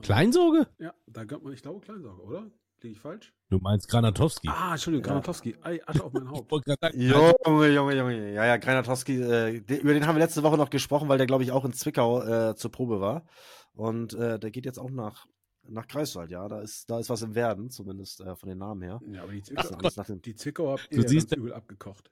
[0.00, 0.66] Kleinsorge?
[0.78, 2.50] Ja, da gab man, ich glaube, Kleinsorge, oder?
[2.80, 3.34] Liege ich falsch?
[3.50, 4.48] Du meinst Granatowski.
[4.48, 5.04] Ah, Entschuldigung.
[5.04, 5.56] Granatowski.
[5.62, 6.50] Ei, Asche auf mein Haupt.
[6.94, 8.32] Junge, Junge, Junge.
[8.34, 11.26] Ja, ja, Granatowski, äh, de- über den haben wir letzte Woche noch gesprochen, weil der,
[11.26, 13.24] glaube ich, auch in Zwickau äh, zur Probe war.
[13.72, 15.26] Und äh, der geht jetzt auch nach,
[15.66, 16.46] nach Greifswald, ja.
[16.46, 19.00] Da ist, da ist was im Werden, zumindest äh, von den Namen her.
[19.10, 22.10] Ja, aber die Zwickau, dem die Zwickau habt Du ihr ja siehst- ganz übel abgekocht.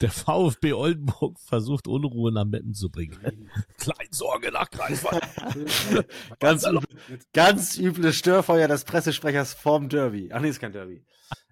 [0.00, 3.50] Der VfB Oldenburg versucht Unruhe nach Meppen zu bringen.
[3.78, 5.22] Kleinsorge nach Greifswald.
[6.40, 6.82] Ganz, üble,
[7.32, 10.30] ganz üble Störfeuer des Pressesprechers vorm Derby.
[10.32, 11.04] Ach nee, ist kein Derby.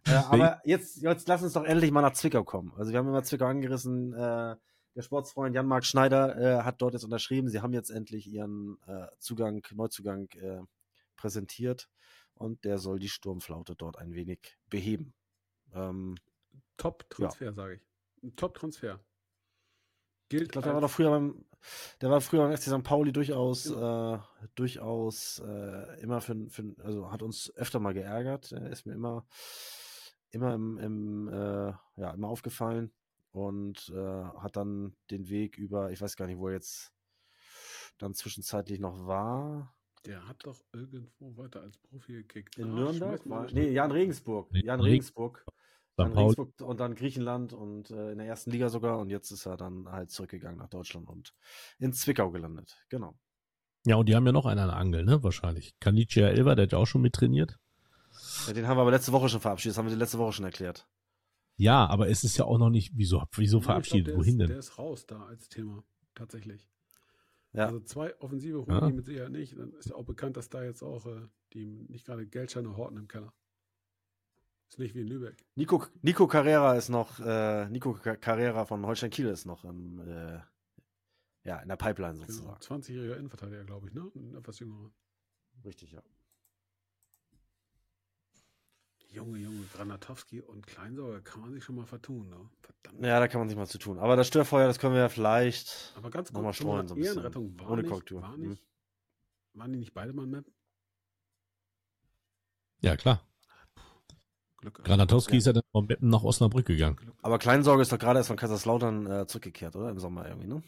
[0.07, 2.72] Äh, aber jetzt, jetzt lass uns doch endlich mal nach Zwickau kommen.
[2.77, 4.12] Also wir haben immer Zwickau angerissen.
[4.12, 4.57] Äh,
[4.97, 7.49] der Sportsfreund Jan-Marc Schneider äh, hat dort jetzt unterschrieben.
[7.49, 10.62] Sie haben jetzt endlich ihren äh, Zugang, Neuzugang äh,
[11.16, 11.89] präsentiert
[12.35, 15.14] und der soll die Sturmflaute dort ein wenig beheben.
[15.74, 16.16] Ähm,
[16.77, 17.86] Top-Transfer, sage ich.
[18.27, 19.01] Ein Top-Transfer.
[20.29, 21.45] Gilt ich glaube, der war doch früher beim,
[22.01, 22.83] der war früher beim FC St.
[22.83, 24.18] Pauli durchaus, äh,
[24.57, 28.51] durchaus äh, immer für, für, also hat uns öfter mal geärgert.
[28.51, 29.24] Er ist mir immer,
[30.31, 32.93] immer im, im äh, ja, immer aufgefallen
[33.31, 36.93] und äh, hat dann den Weg über, ich weiß gar nicht, wo er jetzt
[37.99, 39.77] dann zwischenzeitlich noch war.
[40.07, 42.59] Der hat doch irgendwo weiter als Profi gekickt.
[42.59, 43.29] In Ah, Nürnberg?
[43.31, 44.51] War, nee, Jan Regensburg.
[44.53, 45.45] Nee, Jan Reg- Regensburg.
[45.97, 46.12] Dann.
[46.12, 49.57] Regensburg und dann Griechenland und äh, in der ersten Liga sogar und jetzt ist er
[49.57, 51.34] dann halt zurückgegangen nach Deutschland und
[51.78, 52.76] in Zwickau gelandet.
[52.90, 53.18] Genau.
[53.86, 55.22] Ja, und die haben ja noch einen an der Angel, ne?
[55.22, 55.74] Wahrscheinlich.
[55.80, 57.59] Kanicia Elver, der hat ja auch schon mit trainiert.
[58.47, 59.72] Ja, den haben wir aber letzte Woche schon verabschiedet.
[59.72, 60.86] Das haben wir die letzte Woche schon erklärt.
[61.57, 64.07] Ja, aber es ist ja auch noch nicht, wieso, wieso verabschiedet?
[64.09, 64.49] glaub, Wohin ist, denn?
[64.49, 65.82] Der ist raus da als Thema.
[66.14, 66.68] Tatsächlich.
[67.53, 67.66] Ja.
[67.66, 68.86] Also zwei Offensive holen Ja.
[68.86, 69.57] die mit Sicherheit nicht.
[69.59, 72.99] Dann ist ja auch bekannt, dass da jetzt auch äh, die nicht gerade Geldscheine horten
[72.99, 73.32] im Keller.
[74.69, 75.37] Ist nicht wie in Lübeck.
[75.55, 80.01] Nico, Nico Carrera ist noch, äh, Nico Ca- Carrera von Holstein Kiel ist noch im,
[80.01, 80.41] äh,
[81.45, 82.27] ja, in der Pipeline Genau.
[82.27, 82.61] sozusagen.
[82.61, 84.11] 20-jähriger Innenverteidiger, glaube ich, ne?
[84.17, 84.91] Ein etwas jüngerer.
[85.64, 86.03] Richtig, ja.
[89.12, 92.51] Junge, Junge, Granatowski und Kleinsauger kann man sich schon mal vertun, ne?
[92.61, 93.05] Verdammt.
[93.05, 93.99] Ja, da kann man sich mal zu tun.
[93.99, 95.95] Aber das Störfeuer, das können wir ja vielleicht.
[95.97, 97.25] Aber ganz Nochmal streuen so ein bisschen.
[97.67, 98.21] Ohne nicht, Korrektur.
[98.23, 98.49] War Mhm.
[98.49, 98.62] nicht,
[99.55, 100.45] Waren die nicht beide mal Map?
[102.81, 103.27] Ja, klar.
[104.73, 104.85] Glück.
[104.85, 105.39] Granatowski Ja.
[105.39, 106.99] ist ja dann von Meppen nach Osnabrück gegangen.
[107.23, 109.91] Aber Kleinsorge ist doch gerade erst von Kaiserslautern äh, zurückgekehrt, oder?
[109.91, 110.62] Im Sommer irgendwie, ne?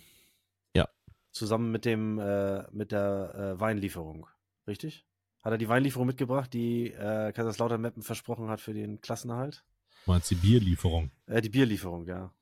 [0.74, 0.88] Ja.
[1.32, 4.26] Zusammen mit dem, äh, mit der äh, Weinlieferung.
[4.66, 5.04] Richtig?
[5.42, 9.64] Hat er die Weinlieferung mitgebracht, die äh, Kaiserslautern Meppen versprochen hat für den Klassenerhalt?
[10.04, 11.10] Du meinst die Bierlieferung?
[11.26, 12.32] Äh, die Bierlieferung, ja.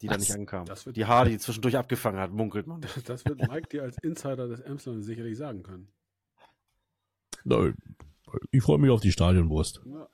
[0.00, 0.20] Die da Was?
[0.20, 0.64] nicht ankam.
[0.66, 2.80] Das wird- die Haare, die zwischendurch abgefangen hat, munkelt man.
[3.06, 5.88] Das wird Mike dir als Insider des Emsland sicherlich sagen können.
[7.44, 7.72] Nö,
[8.50, 9.80] Ich freue mich auf die Stadionwurst.
[9.84, 10.08] Ja.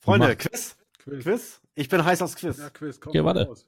[0.00, 0.38] Freunde, Mach.
[0.38, 0.76] Quiz?
[0.98, 1.22] Quiz.
[1.22, 1.60] Quiz?
[1.74, 2.56] Ich bin heiß aufs Quiz.
[2.58, 3.46] Ja, Quiz, komm Okay, mal warte.
[3.48, 3.66] raus.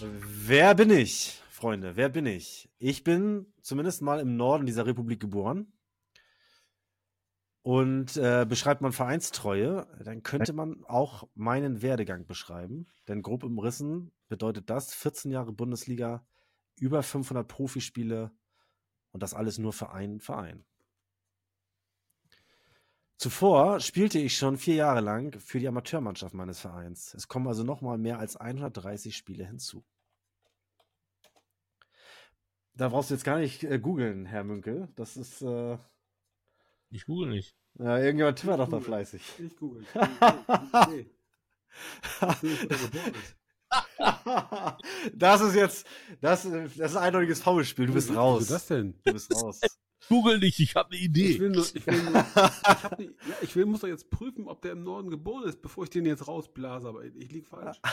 [0.00, 1.96] Wer bin ich, Freunde?
[1.96, 2.70] Wer bin ich?
[2.78, 5.72] Ich bin zumindest mal im Norden dieser Republik geboren.
[7.62, 12.86] Und äh, beschreibt man Vereinstreue, dann könnte man auch meinen Werdegang beschreiben.
[13.08, 16.24] Denn grob umrissen bedeutet das 14 Jahre Bundesliga,
[16.78, 18.30] über 500 Profispiele
[19.12, 20.64] und das alles nur für einen Verein.
[23.16, 27.14] Zuvor spielte ich schon vier Jahre lang für die Amateurmannschaft meines Vereins.
[27.14, 29.84] Es kommen also nochmal mehr als 130 Spiele hinzu.
[32.74, 34.88] Da brauchst du jetzt gar nicht äh, googeln, Herr Münkel.
[34.94, 35.42] Das ist.
[35.42, 35.78] Äh,
[36.90, 37.56] Ich google nicht.
[37.74, 39.20] ja, irgendjemand twittert doch da fleißig.
[39.40, 39.82] Ich google.
[39.82, 41.10] Ich google.
[42.42, 43.36] Ich geboren ist.
[45.14, 45.86] das ist jetzt.
[46.20, 47.86] Das, das ist ein eindeutiges Foulspiel.
[47.86, 48.46] Du bist raus.
[48.48, 48.94] das denn?
[49.04, 49.60] Du bist raus.
[50.08, 51.38] Google nicht, ich habe eine Ich Idee.
[51.38, 54.48] will nur, ich will nur, ich, hab ne, ja, ich will, muss doch jetzt prüfen,
[54.48, 57.46] ob der im Norden geboren ist, bevor ich den jetzt rausblase, aber ich, ich lieg
[57.46, 57.78] falsch.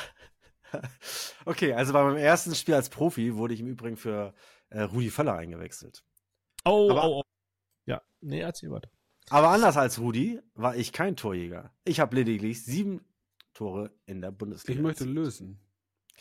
[1.46, 4.34] Okay, also bei meinem ersten Spiel als Profi wurde ich im Übrigen für
[4.70, 6.04] äh, Rudi Völler eingewechselt.
[6.66, 7.24] Oh, Aber- oh, oh.
[7.86, 8.90] Ja, nee, erzähl weiter.
[9.30, 11.74] Aber anders als Rudi war ich kein Torjäger.
[11.86, 13.06] Ich habe lediglich sieben
[13.54, 14.80] Tore in der Bundesliga.
[14.80, 15.62] Ich möchte lösen.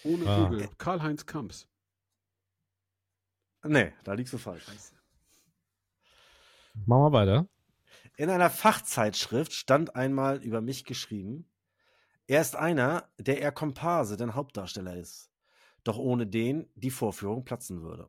[0.03, 0.49] Ohne Ah.
[0.49, 0.69] Google.
[0.79, 1.69] Karl-Heinz Kamps.
[3.63, 4.67] Nee, da liegst du falsch.
[6.87, 7.49] Machen wir weiter.
[8.17, 11.51] In einer Fachzeitschrift stand einmal über mich geschrieben,
[12.27, 15.31] er ist einer, der eher Komparse denn Hauptdarsteller ist,
[15.83, 18.09] doch ohne den die Vorführung platzen würde.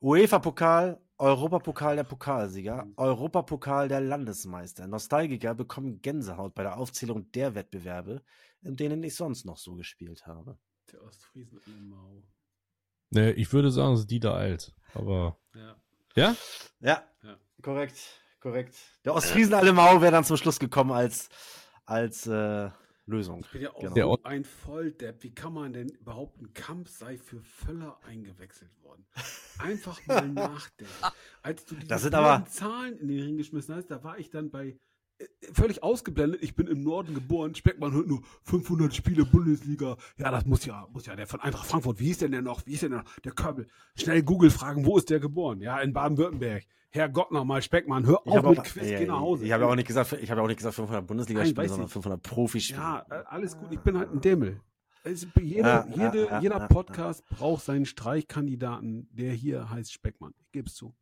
[0.00, 4.86] UEFA-Pokal, Europapokal der Pokalsieger, Europapokal der Landesmeister.
[4.88, 8.22] Nostalgiker bekommen Gänsehaut bei der Aufzählung der Wettbewerbe,
[8.62, 10.58] in denen ich sonst noch so gespielt habe.
[10.92, 12.22] Der Ostfriesen in Mau.
[13.10, 14.74] Nee, ich würde sagen, es ist Dieter Alt.
[14.92, 15.38] Aber.
[15.54, 15.76] Ja.
[16.16, 16.36] Ja?
[16.80, 17.38] Ja, Ja.
[17.62, 17.96] korrekt,
[18.40, 18.76] korrekt.
[19.04, 21.28] Der Ostfriesen Allemau wäre dann zum Schluss gekommen als,
[21.84, 22.70] als äh,
[23.06, 23.40] Lösung.
[23.40, 23.94] Ich bin ja auch Genau.
[23.94, 25.22] Der so ein Volldepp.
[25.22, 29.04] Wie kann man denn behaupten, Kamps sei für Völler eingewechselt worden?
[29.58, 30.92] Einfach mal nachdenken.
[31.42, 31.76] Als du
[32.14, 34.76] aber- Zahlen in den Ring geschmissen hast, da war ich dann bei
[35.52, 36.42] völlig ausgeblendet.
[36.42, 37.54] Ich bin im Norden geboren.
[37.54, 39.96] Speckmann hört nur 500 Spiele Bundesliga.
[40.18, 42.00] Ja, das muss ja, muss ja der von Eintracht Frankfurt.
[42.00, 42.66] Wie hieß denn der noch?
[42.66, 43.18] Wie hieß denn der noch?
[43.20, 43.68] Der Körbel.
[43.96, 45.60] Schnell Google fragen, wo ist der geboren?
[45.60, 46.64] Ja, in Baden-Württemberg.
[46.90, 49.44] Herr Gott nochmal, Speckmann, hör Ich auf habe mit auch, Quiz, ja, geh nach Hause.
[49.44, 51.86] ich habe ja auch nicht gesagt, ich habe ja auch nicht gesagt 500 Bundesligaspiele, sondern
[51.88, 51.92] ich.
[51.92, 52.78] 500 Profispiele.
[52.78, 53.72] Ja, äh, alles gut.
[53.72, 54.60] Ich bin halt ein Dämmel.
[55.02, 59.08] Es, jeder, Ja, ja, jede, ja, jeder ja, Podcast braucht seinen Streichkandidaten.
[59.12, 60.34] Der hier heißt Speckmann.
[60.38, 60.94] Ich gebe es zu.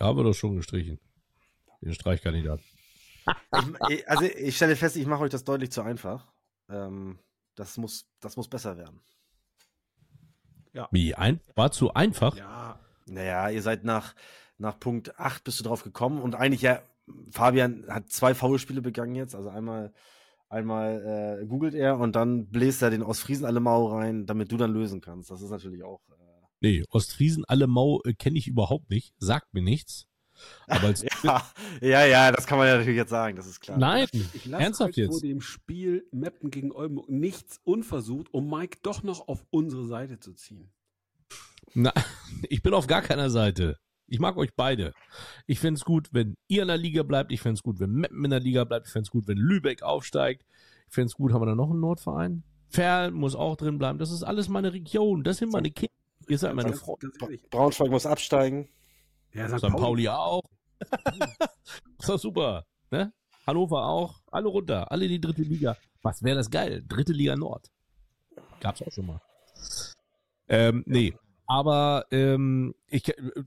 [0.00, 0.98] Haben wir doch schon gestrichen.
[1.82, 2.60] Den Streichkandidat.
[3.88, 6.26] Ich, also ich stelle fest, ich mache euch das deutlich zu einfach.
[6.68, 7.18] Ähm,
[7.54, 9.00] das muss, das muss besser werden.
[10.92, 11.14] Wie?
[11.14, 12.36] Ein, war zu einfach?
[12.36, 14.14] Ja, Naja, ihr seid nach,
[14.58, 16.82] nach Punkt 8 bist du drauf gekommen und eigentlich ja,
[17.30, 19.92] Fabian hat zwei Foulspiele begangen jetzt, also einmal,
[20.48, 24.72] einmal äh, googelt er und dann bläst er den Ostfriesen Allemau rein, damit du dann
[24.72, 25.30] lösen kannst.
[25.30, 26.00] Das ist natürlich auch.
[26.10, 26.14] Äh,
[26.60, 29.14] Nee, Ostfriesen, Allemau äh, kenne ich überhaupt nicht.
[29.18, 30.07] Sagt mir nichts.
[30.66, 31.42] Aber als, ja,
[31.80, 33.78] ja, ja, das kann man ja natürlich jetzt sagen, das ist klar.
[33.78, 35.22] nein, ich lasse ernsthaft heute vor jetzt.
[35.22, 40.32] dem Spiel Meppen gegen Oldenburg nichts unversucht, um Mike doch noch auf unsere Seite zu
[40.34, 40.70] ziehen.
[41.74, 41.92] Na,
[42.48, 43.78] ich bin auf gar keiner Seite.
[44.06, 44.94] Ich mag euch beide.
[45.46, 47.30] Ich find's gut, wenn ihr in der Liga bleibt.
[47.30, 48.86] Ich find's gut, wenn Meppen in der Liga bleibt.
[48.86, 50.46] Ich find's gut, wenn Lübeck aufsteigt.
[50.88, 52.42] Ich find's gut, haben wir da noch einen Nordverein?
[52.70, 53.98] Ferl muss auch drin bleiben.
[53.98, 55.24] Das ist alles meine Region.
[55.24, 55.92] Das sind meine Kinder.
[56.26, 57.10] Ihr seid meine Freunde.
[57.50, 58.68] Braunschweig muss absteigen.
[59.38, 59.68] Ja, St.
[59.68, 60.42] Pauli auch.
[61.98, 62.66] ist doch super.
[62.90, 63.12] Ne?
[63.46, 64.20] Hannover auch.
[64.30, 64.90] Alle runter.
[64.90, 65.76] Alle in die dritte Liga.
[66.02, 66.84] Was wäre das geil?
[66.86, 67.70] Dritte Liga Nord.
[68.60, 69.20] Gab's auch schon mal.
[70.48, 71.14] Ähm, nee.
[71.46, 73.04] Aber ähm, ich,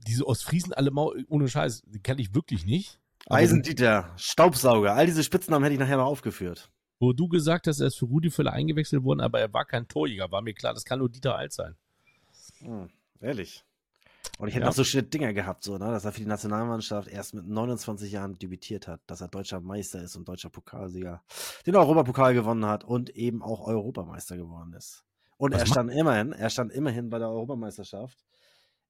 [0.08, 3.00] diese Ostfriesen alle mal ohne Scheiß, die kann ich wirklich nicht.
[3.30, 6.72] Eisendieter, Staubsauger, all diese Spitznamen hätte ich nachher noch aufgeführt.
[7.00, 9.88] Wo du gesagt hast, er ist für Rudi Völler eingewechselt worden, aber er war kein
[9.88, 11.76] Torjäger, war mir klar, das kann nur Dieter Alt sein.
[12.60, 12.90] Hm,
[13.20, 13.64] ehrlich.
[14.42, 14.70] Und ich hätte Ja.
[14.70, 18.12] noch so schöne Dinger gehabt, so, ne, dass er für die Nationalmannschaft erst mit 29
[18.12, 21.24] Jahren debütiert hat, dass er deutscher Meister ist und deutscher Pokalsieger,
[21.68, 25.06] den Europapokal gewonnen hat und eben auch Europameister geworden ist.
[25.38, 28.18] Und Was er stand immerhin, er stand immerhin bei der Europameisterschaft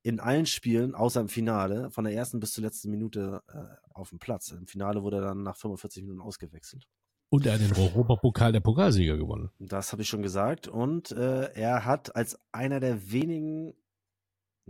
[0.04, 3.58] in allen Spielen, außer im Finale, von der ersten bis zur letzten Minute äh,
[3.94, 4.52] auf dem Platz.
[4.52, 6.88] Im Finale wurde er dann nach 45 Minuten ausgewechselt.
[7.30, 9.52] Und er hat den Europapokal der Pokalsieger gewonnen.
[9.60, 10.68] Das habe ich schon gesagt.
[10.68, 13.74] Und äh, er hat als einer der wenigen,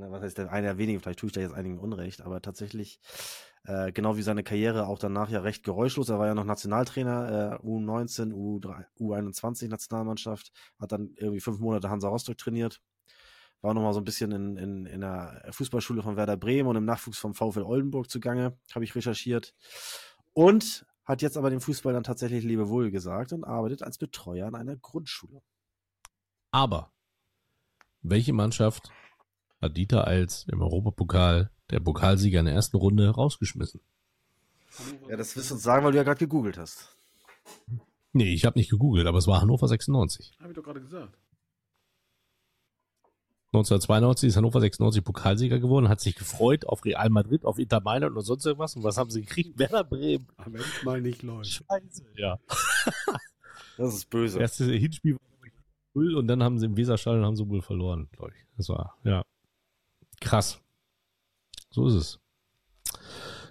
[0.02, 2.42] na, was heißt der, einer der wenigen, vielleicht tue ich da jetzt einigen Unrecht, aber
[2.42, 3.00] tatsächlich,
[3.66, 6.10] äh, genau wie seine Karriere auch danach ja recht geräuschlos.
[6.10, 11.90] Er war ja noch Nationaltrainer, äh, U19, U3, U21 Nationalmannschaft, hat dann irgendwie fünf Monate
[11.90, 12.82] Hansa Rostock trainiert.
[13.62, 16.86] War nochmal so ein bisschen in, in, in der Fußballschule von Werder Bremen und im
[16.86, 19.54] Nachwuchs vom VfL Oldenburg zugange, habe ich recherchiert.
[20.34, 24.56] Und hat jetzt aber dem Fußball dann tatsächlich Lebewohl gesagt und arbeitet als Betreuer an
[24.56, 25.44] einer Grundschule.
[26.50, 26.92] Aber
[28.02, 28.92] welche Mannschaft
[29.62, 33.82] hat Dieter Als im Europapokal der Pokalsieger in der ersten Runde rausgeschmissen?
[35.10, 36.98] Ja, das wirst du uns sagen, weil du ja gerade gegoogelt hast.
[38.14, 40.34] Nee, ich habe nicht gegoogelt, aber es war Hannover 96.
[40.40, 41.18] Habe ich doch gerade gesagt.
[43.54, 48.16] 1992 ist Hannover 96 Pokalsieger geworden, hat sich gefreut auf Real Madrid, auf Inter Mailand
[48.16, 48.78] und sonst irgendwas.
[48.78, 49.60] Und was haben sie gekriegt?
[49.60, 50.28] Werder Bremen.
[50.46, 51.48] Wenn es mal nicht läuft.
[51.48, 52.40] Scheiße, ja.
[53.78, 54.38] Das ist böse.
[54.38, 55.50] Das erste Hinspiel war
[55.94, 58.46] null und dann haben sie im Weserstadion haben sie wohl verloren, glaube ich.
[58.58, 59.24] Das war, ja.
[60.22, 60.62] Krass.
[61.72, 62.20] So ist es.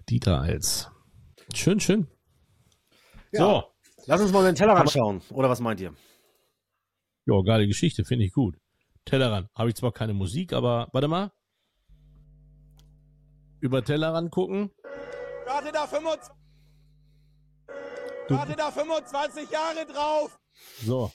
[0.09, 0.91] Dieter als.
[1.55, 2.07] Schön, schön.
[3.33, 3.65] Ja.
[4.07, 5.21] Lass uns mal den Tellerrand schauen.
[5.31, 5.95] Oder was meint ihr?
[7.27, 8.57] Ja, geile Geschichte, finde ich gut.
[9.05, 9.49] Tellerrand.
[9.55, 11.33] Habe ich zwar keine Musik, aber warte mal.
[13.61, 14.71] Über Tellerrand gucken.
[15.47, 16.33] Warte da 25,
[18.29, 20.39] warte da 25 Jahre drauf.
[20.83, 21.13] So.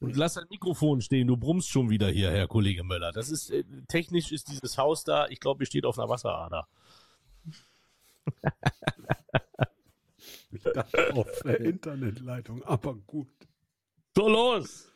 [0.00, 3.12] Und lass dein Mikrofon stehen, du brummst schon wieder hier, Herr Kollege Möller.
[3.12, 6.68] Das ist, äh, technisch ist dieses Haus da, ich glaube, es steht auf einer Wasserader.
[10.50, 13.28] Ich dachte auf der Internetleitung, aber gut.
[14.14, 14.88] So, los!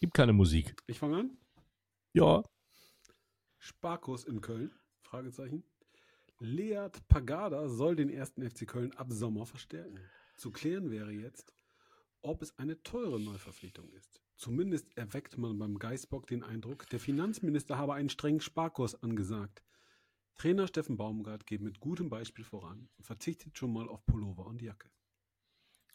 [0.00, 0.74] Gibt keine Musik.
[0.86, 1.38] Ich fange an.
[2.12, 2.42] Ja.
[3.58, 4.70] Sparkus in Köln?
[5.02, 5.64] Fragezeichen.
[6.38, 9.98] Leat Pagada soll den ersten FC Köln ab Sommer verstärken.
[10.36, 11.54] Zu klären wäre jetzt,
[12.26, 14.20] ob es eine teure Neuverpflichtung ist.
[14.36, 19.62] Zumindest erweckt man beim Geißbock den Eindruck, der Finanzminister habe einen strengen Sparkurs angesagt.
[20.34, 24.60] Trainer Steffen Baumgart geht mit gutem Beispiel voran und verzichtet schon mal auf Pullover und
[24.60, 24.90] Jacke.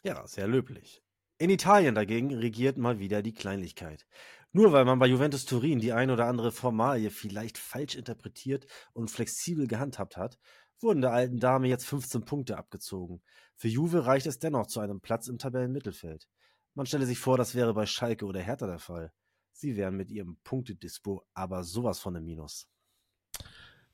[0.02, 1.00] Ja, sehr löblich.
[1.42, 4.06] In Italien dagegen regiert mal wieder die Kleinlichkeit.
[4.52, 9.10] Nur weil man bei Juventus Turin die ein oder andere Formalie vielleicht falsch interpretiert und
[9.10, 10.38] flexibel gehandhabt hat,
[10.78, 13.22] wurden der alten Dame jetzt 15 Punkte abgezogen.
[13.56, 16.28] Für Juve reicht es dennoch zu einem Platz im Tabellenmittelfeld.
[16.74, 19.12] Man stelle sich vor, das wäre bei Schalke oder Hertha der Fall.
[19.50, 22.68] Sie wären mit ihrem Punktedispo aber sowas von im Minus.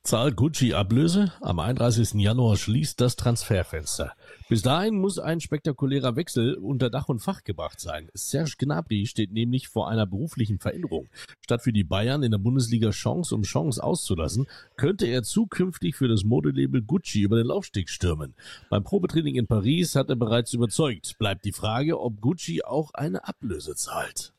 [0.09, 1.35] Zahlt Gucci Ablöse?
[1.43, 2.15] Am 31.
[2.15, 4.15] Januar schließt das Transferfenster.
[4.49, 8.09] Bis dahin muss ein spektakulärer Wechsel unter Dach und Fach gebracht sein.
[8.15, 11.09] Serge Gnabry steht nämlich vor einer beruflichen Veränderung.
[11.45, 14.47] Statt für die Bayern in der Bundesliga Chance um Chance auszulassen,
[14.79, 18.35] könnte er zukünftig für das Modelabel Gucci über den Laufsteg stürmen.
[18.71, 21.19] Beim Probetraining in Paris hat er bereits überzeugt.
[21.19, 24.33] Bleibt die Frage, ob Gucci auch eine Ablöse zahlt.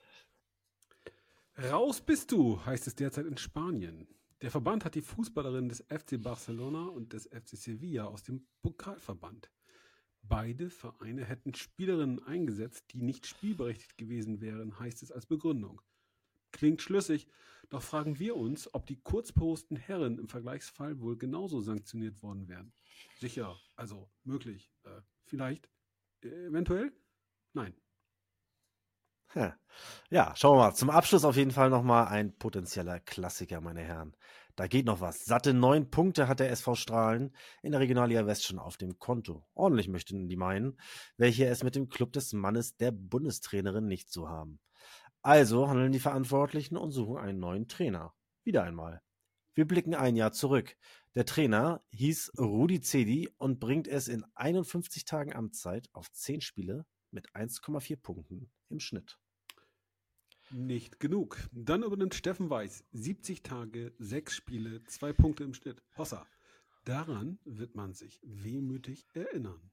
[1.72, 4.08] Raus bist du, heißt es derzeit in Spanien.
[4.42, 8.98] Der Verband hat die Fußballerin des FC Barcelona und des FC Sevilla aus dem Pokal
[8.98, 9.52] verbannt.
[10.22, 15.82] Beide Vereine hätten Spielerinnen eingesetzt, die nicht spielberechtigt gewesen wären, heißt es als Begründung.
[16.52, 17.28] Klingt schlüssig,
[17.70, 22.72] doch fragen wir uns, ob die kurzposten Herren im Vergleichsfall wohl genauso sanktioniert worden wären.
[23.18, 25.70] Sicher, also möglich, äh, vielleicht,
[26.24, 26.94] äh, eventuell?
[27.54, 27.74] Nein.
[29.34, 29.54] Hm.
[30.10, 30.74] Ja, schauen wir mal.
[30.74, 34.16] Zum Abschluss auf jeden Fall nochmal ein potenzieller Klassiker, meine Herren.
[34.56, 35.24] Da geht noch was.
[35.24, 39.46] Satte neun Punkte hat der SV Strahlen in der Regionalliga West schon auf dem Konto.
[39.54, 40.78] Ordentlich möchten die meinen,
[41.18, 44.60] welche es mit dem Club des Mannes der Bundestrainerin nicht so haben.
[45.22, 48.16] Also handeln die Verantwortlichen und suchen einen neuen Trainer.
[48.44, 49.02] Wieder einmal.
[49.54, 50.76] Wir blicken ein Jahr zurück.
[51.14, 56.86] Der Trainer hieß Rudi Cedi und bringt es in 51 Tagen Amtszeit auf 10 Spiele
[57.12, 59.18] mit 1,4 Punkten im Schnitt.
[60.52, 61.38] Nicht genug.
[61.52, 65.84] Dann übernimmt Steffen Weiß 70 Tage, 6 Spiele, 2 Punkte im Schnitt.
[65.98, 66.26] Hossa.
[66.86, 69.70] Daran wird man sich wehmütig erinnern.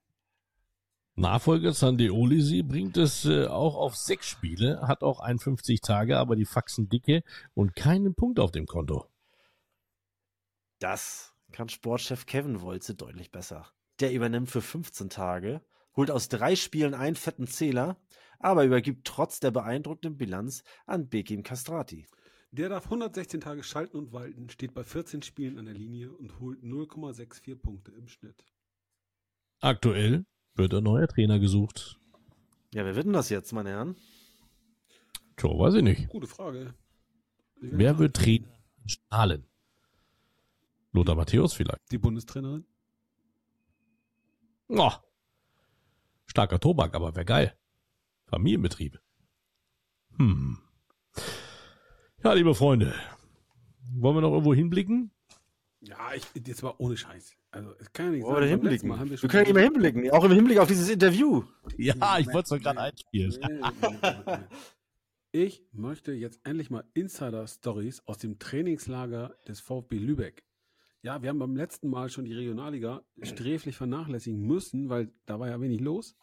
[1.19, 6.37] Nachfolger Sandy Olisi bringt es äh, auch auf sechs Spiele, hat auch 51 Tage, aber
[6.37, 7.23] die Faxen dicke
[7.55, 9.07] und keinen Punkt auf dem Konto.
[10.79, 13.67] Das kann Sportchef Kevin Wolze deutlich besser.
[14.01, 15.63] Der übernimmt für 15 Tage,
[15.97, 17.97] holt aus drei Spielen einen fetten Zähler,
[18.39, 22.07] aber übergibt trotz der beeindruckenden Bilanz an Bekim Castrati.
[22.53, 26.41] Der darf 116 Tage schalten und walten, steht bei 14 Spielen an der Linie und
[26.41, 28.45] holt 0,64 Punkte im Schnitt.
[29.61, 30.25] Aktuell
[30.55, 31.99] wird ein neuer Trainer gesucht.
[32.73, 33.97] Ja, wer wird denn das jetzt, meine Herren?
[35.37, 36.09] Tja, weiß ich nicht.
[36.09, 36.75] Gute Frage.
[37.61, 38.49] Wir Wer wird Trainer
[38.83, 39.47] in Strahlen?
[40.93, 41.91] Lothar Matthäus vielleicht.
[41.91, 42.65] Die Bundestrainerin?
[44.69, 44.93] Oh.
[46.27, 47.57] Starker Tobak, aber wäre geil.
[48.27, 49.01] Familienbetrieb.
[50.19, 50.59] Hm.
[52.23, 52.95] Ja, liebe Freunde,
[53.95, 55.11] wollen wir noch irgendwo hinblicken?
[55.81, 57.37] Ja, ich, jetzt mal ohne Scheiß.
[57.51, 58.89] Also, es kann ja nicht beim letzten hinblicken?
[58.89, 61.45] Mal haben wir Wir können ja immer hinblicken, auch im Hinblick auf dieses Interview.
[61.77, 63.39] Ja, ich wollte es doch gerade einspielen.
[65.33, 70.47] Ich möchte jetzt endlich mal Insider-Stories aus dem Trainingslager des VfB Lübeck.
[71.03, 75.49] Ja, wir haben beim letzten Mal schon die Regionalliga sträflich vernachlässigen müssen, weil da war
[75.49, 76.17] ja wenig los.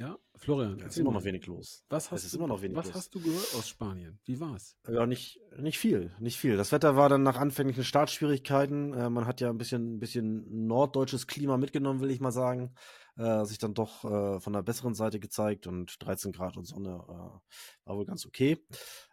[0.00, 1.84] Ja, Florian, Es ist immer noch wenig los.
[1.90, 2.94] was es hast, ist du, immer noch wenig was los.
[2.94, 4.18] hast du gehört aus Spanien?
[4.24, 4.78] Wie war's?
[4.88, 6.56] Ja, nicht, nicht viel, nicht viel.
[6.56, 8.94] Das Wetter war dann nach anfänglichen Startschwierigkeiten.
[8.94, 12.74] Äh, man hat ja ein bisschen, ein bisschen norddeutsches Klima mitgenommen, will ich mal sagen.
[13.16, 16.88] äh, sich dann doch äh, von der besseren Seite gezeigt und 13 Grad und Sonne
[17.06, 18.56] äh, war wohl ganz okay.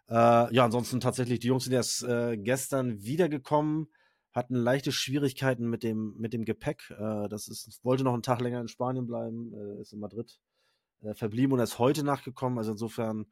[0.08, 3.88] Äh, ja, ansonsten tatsächlich, die Jungs sind erst äh, gestern wiedergekommen,
[4.32, 6.90] hatten leichte Schwierigkeiten mit dem, mit dem Gepäck.
[6.98, 10.38] Äh, das ist, wollte noch einen Tag länger in Spanien bleiben, äh, ist in Madrid
[11.02, 12.58] äh, verblieben und ist heute nachgekommen.
[12.58, 13.26] Also insofern,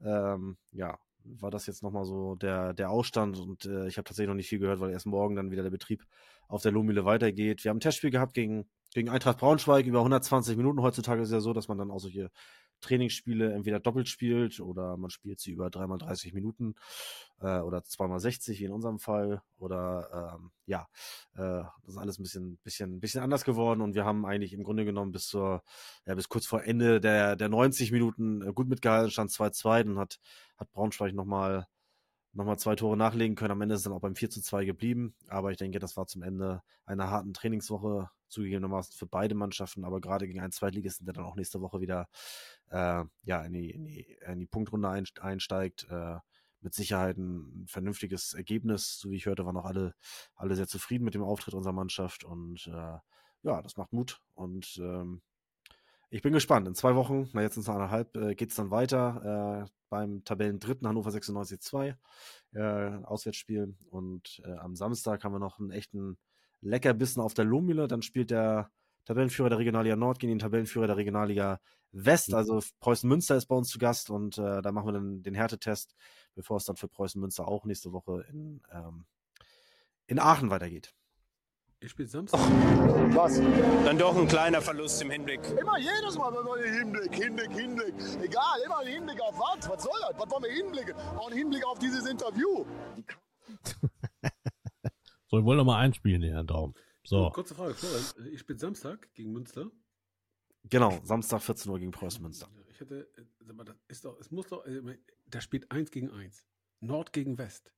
[0.00, 4.28] ähm, ja, war das jetzt nochmal so der, der Ausstand und äh, ich habe tatsächlich
[4.28, 6.04] noch nicht viel gehört, weil erst morgen dann wieder der Betrieb
[6.48, 7.64] auf der Lohmühle weitergeht.
[7.64, 10.80] Wir haben ein Testspiel gehabt gegen, gegen Eintracht Braunschweig über 120 Minuten.
[10.80, 12.30] Heutzutage ist es ja so, dass man dann auch solche
[12.80, 16.76] Trainingsspiele entweder doppelt spielt oder man spielt sie über dreimal 30 Minuten
[17.40, 19.42] äh, oder zweimal 60, wie in unserem Fall.
[19.58, 20.88] Oder ähm, ja,
[21.34, 24.64] äh, das ist alles ein bisschen, bisschen, bisschen anders geworden und wir haben eigentlich im
[24.64, 25.62] Grunde genommen bis zur,
[26.06, 29.98] ja, bis kurz vor Ende der, der 90 Minuten äh, gut mitgehalten, stand 2-2, dann
[29.98, 30.20] hat,
[30.56, 31.66] hat Braunschweig nochmal
[32.36, 33.52] nochmal zwei Tore nachlegen können.
[33.52, 35.14] Am Ende ist es dann auch beim 4 zu 2 geblieben.
[35.28, 40.00] Aber ich denke, das war zum Ende einer harten Trainingswoche, zugegebenermaßen für beide Mannschaften, aber
[40.00, 42.08] gerade gegen einen Zweitligisten, der dann auch nächste Woche wieder
[42.70, 44.88] äh, ja, in, die, in, die, in die Punktrunde
[45.20, 45.86] einsteigt.
[45.90, 46.18] Äh,
[46.60, 48.98] mit Sicherheit ein vernünftiges Ergebnis.
[48.98, 49.94] So wie ich hörte, waren auch alle,
[50.34, 52.24] alle sehr zufrieden mit dem Auftritt unserer Mannschaft.
[52.24, 52.98] Und äh,
[53.42, 54.20] ja, das macht Mut.
[54.34, 55.22] Und ähm,
[56.16, 56.66] ich bin gespannt.
[56.66, 60.88] In zwei Wochen, na jetzt in zweieinhalb, äh, geht es dann weiter äh, beim Tabellendritten
[60.88, 61.96] Hannover 96 2
[62.54, 62.62] äh,
[63.04, 63.76] Auswärtsspiel.
[63.90, 66.16] Und äh, am Samstag haben wir noch einen echten
[66.62, 67.86] Leckerbissen auf der Lohmühle.
[67.86, 68.70] Dann spielt der
[69.04, 71.60] Tabellenführer der Regionalliga Nord gegen den Tabellenführer der Regionalliga
[71.92, 72.30] West.
[72.30, 72.36] Mhm.
[72.36, 75.34] Also Preußen Münster ist bei uns zu Gast und äh, da machen wir dann den
[75.34, 75.94] Härtetest,
[76.34, 79.04] bevor es dann für Preußen Münster auch nächste Woche in, ähm,
[80.06, 80.94] in Aachen weitergeht.
[81.80, 82.40] Ihr spielt Samstag.
[83.14, 83.38] Was?
[83.84, 85.40] Dann doch ein kleiner Verlust im Hinblick.
[85.60, 86.32] Immer jedes Mal
[86.64, 87.94] Hinblick, Hinblick, Hinblick.
[88.22, 89.68] Egal, immer ein Hinblick auf was?
[89.68, 90.18] Was soll das?
[90.18, 90.94] Was wollen wir hinblicken?
[91.16, 92.64] Auch ein Hinblick auf dieses Interview.
[95.26, 96.74] so, ich wollte noch mal einspielen, Herr Daum.
[97.04, 97.28] So.
[97.30, 98.04] Kurze Frage, Florian.
[98.32, 99.70] Ich spiele Samstag gegen Münster.
[100.64, 102.48] Genau, Samstag 14 Uhr gegen Preußen Münster.
[102.70, 106.46] Ich hätte, äh, das ist doch, es muss doch, äh, da spielt 1 gegen 1.
[106.80, 107.70] Nord gegen West.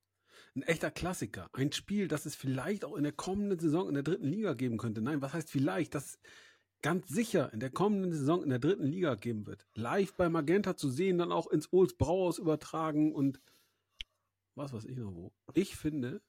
[0.54, 1.48] Ein echter Klassiker.
[1.52, 4.78] Ein Spiel, das es vielleicht auch in der kommenden Saison in der dritten Liga geben
[4.78, 5.00] könnte.
[5.00, 5.94] Nein, was heißt vielleicht?
[5.94, 6.18] Das
[6.82, 9.66] ganz sicher in der kommenden Saison in der dritten Liga geben wird.
[9.74, 13.40] Live bei Magenta zu sehen, dann auch ins Olds Brauhaus übertragen und
[14.54, 15.32] was weiß ich noch wo.
[15.54, 16.22] Ich finde,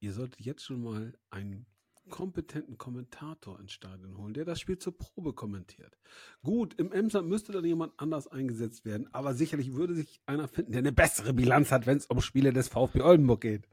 [0.00, 1.66] ihr solltet jetzt schon mal einen
[2.10, 5.96] kompetenten Kommentator ins Stadion holen, der das Spiel zur Probe kommentiert.
[6.42, 10.72] Gut, im Emsland müsste dann jemand anders eingesetzt werden, aber sicherlich würde sich einer finden,
[10.72, 13.68] der eine bessere Bilanz hat, wenn es um Spiele des VfB Oldenburg geht.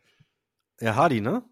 [0.80, 1.44] Ja, Hardy, ne?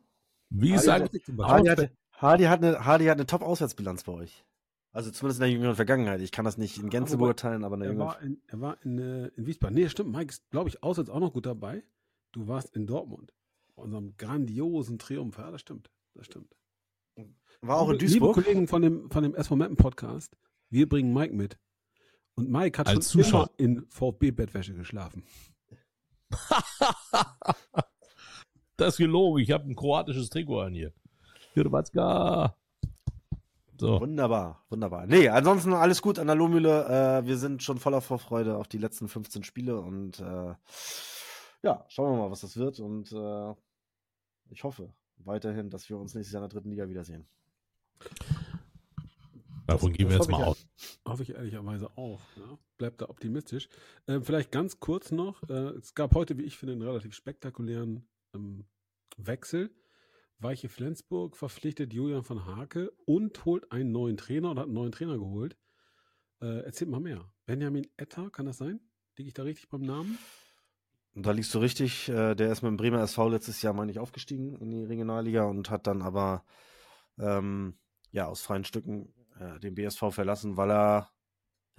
[0.50, 4.46] Wie Hardy, sagt Hardy, hat, Hardy, hat eine, Hardy hat eine Top-Auswärtsbilanz bei euch.
[4.92, 6.22] Also zumindest in der jüngeren Vergangenheit.
[6.22, 8.60] Ich kann das nicht in Gänze aber beurteilen, aber in der er war in, er
[8.60, 9.76] war in, äh, in Wiesbaden.
[9.76, 10.12] Nee, stimmt.
[10.12, 11.84] Mike ist, glaube ich, auswärts auch noch gut dabei.
[12.32, 13.34] Du warst in Dortmund.
[13.76, 15.38] Bei unserem grandiosen Triumph.
[15.38, 15.92] Ja, das stimmt.
[16.16, 16.56] Das stimmt.
[17.61, 18.38] War auch in Duisburg.
[18.38, 20.38] Liebe Kollegen von dem, von dem SV Mappen Podcast,
[20.70, 21.57] wir bringen Mike mit.
[22.36, 23.49] Und Mike hat Als schon Zuschauer.
[23.57, 25.24] immer in VfB-Bettwäsche geschlafen.
[28.78, 29.43] das ist gelogen.
[29.43, 30.93] Ich habe ein kroatisches Trikot an hier.
[31.55, 32.55] Hrvatska.
[33.80, 33.99] So.
[34.01, 35.07] Wunderbar, wunderbar.
[35.07, 37.22] Nee, ansonsten alles gut an der Lohmühle.
[37.22, 40.53] Äh, wir sind schon voller Vorfreude auf die letzten 15 Spiele und äh,
[41.63, 42.80] ja, schauen wir mal, was das wird.
[42.80, 43.53] Und äh,
[44.49, 44.93] ich hoffe,
[45.26, 47.26] weiterhin, dass wir uns nächstes Jahr in der dritten Liga wiedersehen.
[49.67, 50.65] Davon gehen wir jetzt mal aus.
[51.05, 52.22] Hoffe ich ehrlicherweise auch.
[52.38, 52.57] Ja.
[52.78, 53.70] Bleibt da optimistisch.
[54.07, 55.47] Ähm, vielleicht ganz kurz noch.
[55.47, 58.65] Äh, es gab heute, wie ich finde, einen relativ spektakulären ähm,
[59.17, 59.70] Wechsel.
[60.39, 64.91] Weiche Flensburg verpflichtet Julian von Hake und holt einen neuen Trainer oder hat einen neuen
[64.91, 65.55] Trainer geholt.
[66.41, 67.32] Äh, erzählt mal mehr.
[67.45, 68.80] Benjamin Etter, kann das sein?
[69.17, 70.17] Liege ich da richtig beim Namen?
[71.16, 72.10] Da liegst du richtig.
[72.10, 75.43] Äh, der ist mit dem Bremer SV letztes Jahr, meine ich, aufgestiegen in die Regionalliga
[75.43, 76.43] und hat dann aber
[77.18, 77.78] ähm,
[78.12, 81.12] ja aus freien Stücken äh, den BSV verlassen, weil er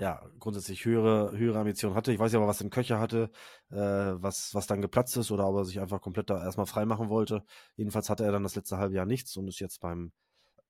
[0.00, 2.12] ja grundsätzlich höhere, höhere Ambitionen hatte.
[2.12, 3.30] Ich weiß ja aber, was in Köcher hatte,
[3.70, 6.86] äh, was, was dann geplatzt ist oder ob er sich einfach komplett da erstmal frei
[6.86, 7.44] machen wollte.
[7.76, 10.12] Jedenfalls hatte er dann das letzte halbe Jahr nichts und ist jetzt beim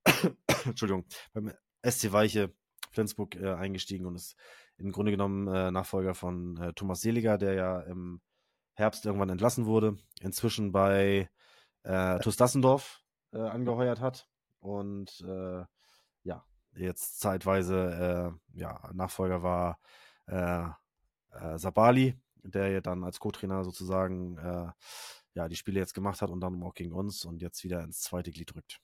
[0.65, 1.53] Entschuldigung, beim
[1.89, 2.53] SC Weiche
[2.91, 4.37] Flensburg äh, eingestiegen und ist
[4.79, 8.21] im Grunde genommen äh, Nachfolger von äh, Thomas Seliger, der ja im
[8.81, 11.31] Herbst irgendwann entlassen wurde, inzwischen bei
[11.85, 13.03] äh, TuS Dassendorf
[13.33, 14.29] äh, angeheuert hat
[14.59, 15.65] und äh,
[16.25, 19.79] ja, jetzt zeitweise äh, ja, Nachfolger war
[20.27, 20.65] äh,
[21.33, 24.71] äh, Sabali, der ja dann als Co-Trainer sozusagen äh,
[25.35, 28.01] ja, die Spiele jetzt gemacht hat und dann auch gegen uns und jetzt wieder ins
[28.01, 28.81] zweite Glied rückt.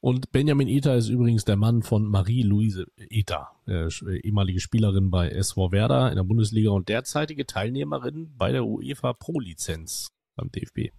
[0.00, 3.88] Und Benjamin Eta ist übrigens der Mann von Marie-Louise Eta, äh,
[4.22, 10.12] ehemalige Spielerin bei SV Werder in der Bundesliga und derzeitige Teilnehmerin bei der UEFA Pro-Lizenz
[10.36, 10.92] beim DFB.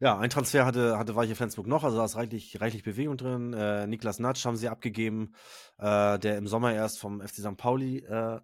[0.00, 3.52] Ja, ein Transfer hatte, hatte Weiche Flensburg noch, also da ist reichlich, reichlich Bewegung drin.
[3.52, 5.34] Äh, Niklas Natsch haben sie abgegeben,
[5.78, 7.56] äh, der im Sommer erst vom FC St.
[7.56, 8.38] Pauli äh,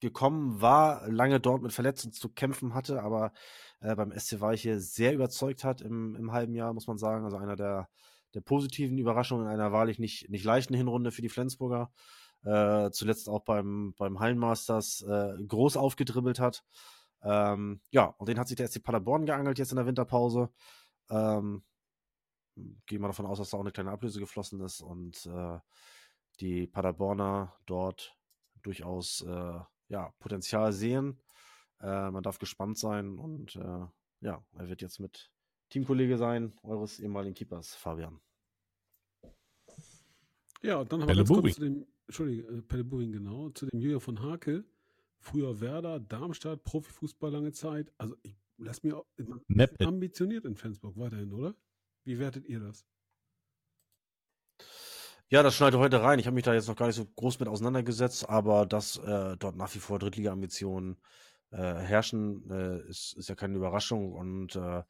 [0.00, 3.32] gekommen war, lange dort mit Verletzungen zu kämpfen hatte, aber
[3.80, 7.24] äh, beim SC Weiche sehr überzeugt hat im, im halben Jahr, muss man sagen.
[7.24, 7.88] Also einer der,
[8.34, 11.90] der positiven Überraschungen in einer wahrlich nicht, nicht leichten Hinrunde für die Flensburger.
[12.44, 16.64] Äh, zuletzt auch beim, beim Hallenmasters äh, groß aufgedribbelt hat.
[17.22, 20.50] Ähm, ja, und den hat sich der SC Paderborn geangelt jetzt in der Winterpause.
[21.10, 21.64] Ähm,
[22.86, 25.58] gehen wir davon aus, dass da auch eine kleine Ablöse geflossen ist und äh,
[26.40, 28.16] die Paderborner dort
[28.62, 31.20] durchaus äh, ja, Potenzial sehen.
[31.80, 33.86] Äh, man darf gespannt sein und äh,
[34.20, 35.30] ja, er wird jetzt mit
[35.70, 38.20] Teamkollege sein, eures ehemaligen Keepers, Fabian.
[40.62, 43.66] Ja, und dann haben wir ganz kurz zu dem, Entschuldige, äh, Pelle Bubing, genau, zu
[43.66, 44.64] dem Julia von Hakel.
[45.20, 47.92] Früher Werder, Darmstadt, Profifußball lange Zeit.
[47.98, 49.04] Also ich lass mir
[49.80, 51.54] ambitioniert in Flensburg weiterhin, oder?
[52.04, 52.86] Wie wertet ihr das?
[55.30, 56.18] Ja, das schneidet heute rein.
[56.18, 59.36] Ich habe mich da jetzt noch gar nicht so groß mit auseinandergesetzt, aber dass äh,
[59.36, 60.96] dort nach wie vor Drittliga-Ambitionen
[61.50, 64.14] äh, herrschen, äh, ist, ist ja keine Überraschung.
[64.14, 64.82] Und äh,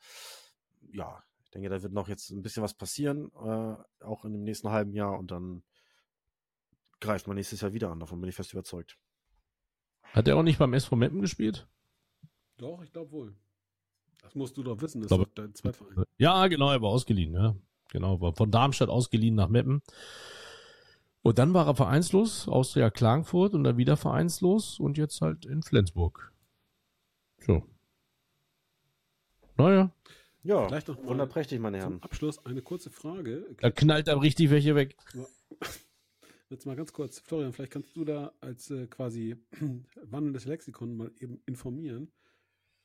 [0.92, 4.44] ja, ich denke, da wird noch jetzt ein bisschen was passieren, äh, auch in dem
[4.44, 5.18] nächsten halben Jahr.
[5.18, 5.62] Und dann
[7.00, 8.00] greift man nächstes Jahr wieder an.
[8.00, 8.98] Davon bin ich fest überzeugt.
[10.02, 11.68] Hat er auch nicht beim SV Meppen gespielt?
[12.56, 13.36] Doch, ich glaube wohl.
[14.22, 16.04] Das musst du doch wissen, das glaube, ist dein Zweitverein.
[16.18, 17.54] Ja, genau, er war ausgeliehen, ja.
[17.90, 19.80] Genau, war von Darmstadt ausgeliehen nach Meppen.
[21.22, 25.62] Und dann war er vereinslos, Austria Klagenfurt und dann wieder vereinslos und jetzt halt in
[25.62, 26.32] Flensburg.
[27.38, 27.62] So.
[29.56, 29.92] Naja.
[30.48, 31.92] Ja, Vielleicht noch wunderprächtig, meine Herren.
[31.92, 33.54] Zum Abschluss eine kurze Frage.
[33.60, 34.96] Da knallt da richtig welche weg.
[36.48, 39.36] Jetzt mal ganz kurz, Florian, vielleicht kannst du da als äh, quasi
[40.04, 42.10] wandelndes Lexikon mal eben informieren.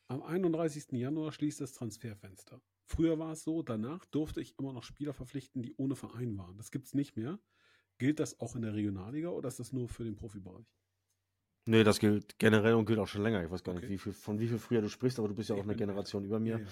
[0.09, 0.91] Am 31.
[0.91, 2.61] Januar schließt das Transferfenster.
[2.85, 6.57] Früher war es so, danach durfte ich immer noch Spieler verpflichten, die ohne Verein waren.
[6.57, 7.39] Das gibt es nicht mehr.
[7.97, 10.67] Gilt das auch in der Regionalliga oder ist das nur für den Profibereich?
[11.65, 13.41] Nee, das gilt generell und gilt auch schon länger.
[13.41, 15.47] Ich weiß gar nicht, wie viel, von wie viel früher du sprichst, aber du bist
[15.47, 16.57] ja auch eine Generation über mir.
[16.57, 16.67] Ja, ja.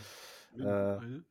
[0.58, 1.22] Äh,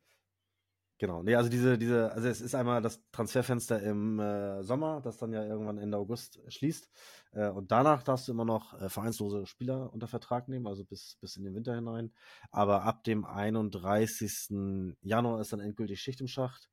[0.97, 1.23] genau.
[1.23, 5.33] Nee, also diese, diese, also es ist einmal das Transferfenster im äh, Sommer, das dann
[5.33, 6.89] ja irgendwann Ende August schließt.
[7.33, 11.17] Äh, und danach darfst du immer noch äh, vereinslose Spieler unter Vertrag nehmen, also bis,
[11.21, 12.13] bis in den Winter hinein.
[12.51, 14.95] Aber ab dem 31.
[15.01, 16.69] Januar ist dann endgültig Schicht im Schacht.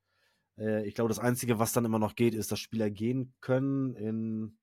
[0.58, 3.94] Äh, ich glaube, das Einzige, was dann immer noch geht, ist, dass Spieler gehen können
[3.94, 4.58] in,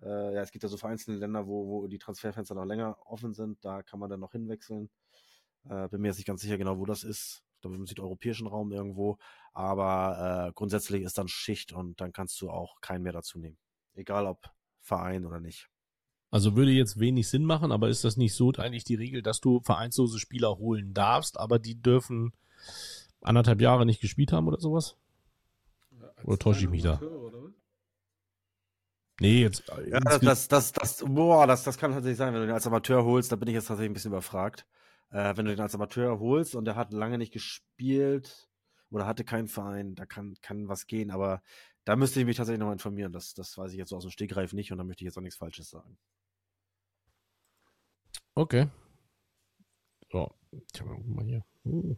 [0.00, 3.64] ja, es gibt ja so vereinzelte Länder, wo, wo die Transferfenster noch länger offen sind,
[3.64, 4.90] da kann man dann noch hinwechseln.
[5.68, 7.42] Äh, bin mir jetzt nicht ganz sicher genau, wo das ist.
[7.56, 9.18] Ich glaube, im südeuropäischen Raum irgendwo.
[9.52, 13.56] Aber äh, grundsätzlich ist dann Schicht und dann kannst du auch keinen mehr dazu nehmen.
[13.94, 14.50] Egal ob
[14.80, 15.70] Verein oder nicht.
[16.30, 19.40] Also würde jetzt wenig Sinn machen, aber ist das nicht so eigentlich die Regel, dass
[19.40, 22.32] du vereinslose Spieler holen darfst, aber die dürfen
[23.20, 24.96] anderthalb Jahre nicht gespielt haben oder sowas?
[26.24, 27.00] Oder täusche ich mich da?
[29.20, 29.68] Nee, jetzt.
[29.68, 32.54] Äh, ja, das, das, das, das, boah, das, das kann tatsächlich sein, wenn du den
[32.54, 34.66] als Amateur holst, da bin ich jetzt tatsächlich ein bisschen überfragt.
[35.10, 38.48] Äh, wenn du den als Amateur holst und der hat lange nicht gespielt
[38.90, 41.42] oder hatte keinen Verein, da kann, kann was gehen, aber
[41.84, 43.12] da müsste ich mich tatsächlich nochmal informieren.
[43.12, 45.18] Das, das weiß ich jetzt so aus dem Stegreif nicht und da möchte ich jetzt
[45.18, 45.98] auch nichts Falsches sagen.
[48.34, 48.68] Okay.
[50.10, 51.44] So, ich mal hier.
[51.64, 51.96] Uh.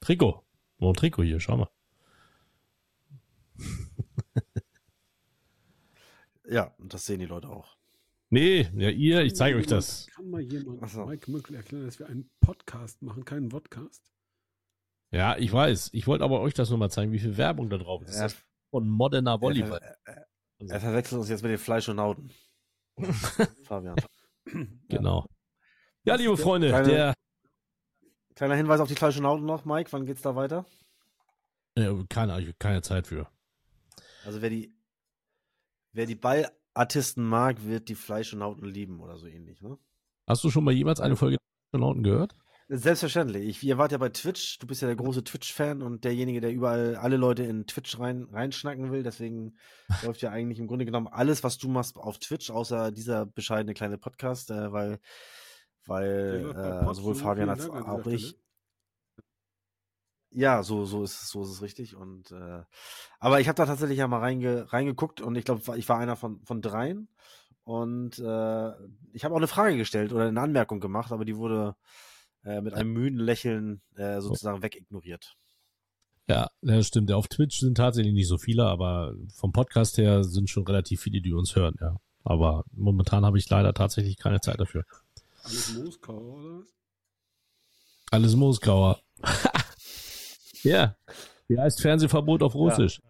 [0.00, 0.44] Trikot.
[0.78, 1.70] Wo ein Trikot hier, schau mal.
[6.48, 7.76] ja, das sehen die Leute auch.
[8.32, 10.06] Nee, ja, ihr, ich zeige euch das.
[10.14, 11.04] Kann mal jemand so.
[11.04, 14.08] Mike Mückel erklären, dass wir einen Podcast machen, keinen Vodcast?
[15.10, 15.90] Ja, ich weiß.
[15.92, 18.20] Ich wollte aber euch das nur mal zeigen, wie viel Werbung da drauf ist.
[18.20, 18.28] Ja.
[18.70, 19.80] von Moderner Volleyball.
[19.82, 20.26] Er, er,
[20.68, 22.30] er, verwechselt uns jetzt mit den Fleischonauten.
[23.64, 23.96] Fabian.
[24.88, 25.26] Genau.
[26.04, 27.14] Ja, liebe Freunde, Kleine, der.
[28.36, 29.90] Kleiner Hinweis auf die Fleischonauten noch, Mike.
[29.90, 30.64] Wann geht's da weiter?
[31.76, 33.28] Ja, keine, keine Zeit für.
[34.24, 34.72] Also wer die,
[35.92, 36.14] wer die
[36.80, 39.76] Ballartisten mag, wird die Fleischonauten lieben oder so ähnlich, ne?
[40.26, 41.36] Hast du schon mal jemals eine Folge
[41.70, 42.34] Fleischonauten gehört?
[42.68, 43.46] Selbstverständlich.
[43.46, 44.58] Ich, ihr wart ja bei Twitch.
[44.58, 48.28] Du bist ja der große Twitch-Fan und derjenige, der überall alle Leute in Twitch rein,
[48.32, 49.02] reinschnacken will.
[49.02, 49.56] Deswegen
[50.04, 53.74] läuft ja eigentlich im Grunde genommen alles, was du machst, auf Twitch, außer dieser bescheidene
[53.74, 55.00] kleine Podcast, äh, weil,
[55.84, 58.38] weil äh, sowohl Fabian als auch ich.
[60.32, 61.96] Ja, so, so ist so ist es richtig.
[61.96, 62.62] Und äh,
[63.18, 66.16] aber ich habe da tatsächlich ja mal reinge, reingeguckt und ich glaube, ich war einer
[66.16, 67.08] von, von dreien.
[67.64, 68.70] Und äh,
[69.12, 71.76] ich habe auch eine Frage gestellt oder eine Anmerkung gemacht, aber die wurde
[72.44, 75.36] äh, mit einem müden Lächeln äh, sozusagen wegignoriert.
[76.28, 77.10] Ja, das stimmt.
[77.12, 81.20] Auf Twitch sind tatsächlich nicht so viele, aber vom Podcast her sind schon relativ viele,
[81.20, 81.96] die uns hören, ja.
[82.22, 84.84] Aber momentan habe ich leider tatsächlich keine Zeit dafür.
[85.42, 86.74] Alles Moskauer, oder was?
[88.10, 89.00] Alles Moskauer.
[90.62, 90.96] Ja.
[91.48, 93.00] Wie heißt Fernsehverbot auf Russisch?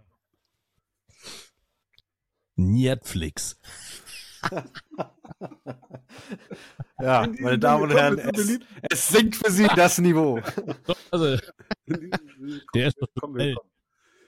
[2.56, 3.58] Netflix.
[7.00, 8.58] Ja, meine Damen und Herren, es,
[8.90, 10.40] es sinkt für Sie das Niveau.
[11.10, 11.38] Also,
[12.74, 13.70] der ist doch kommen, wir, kommen,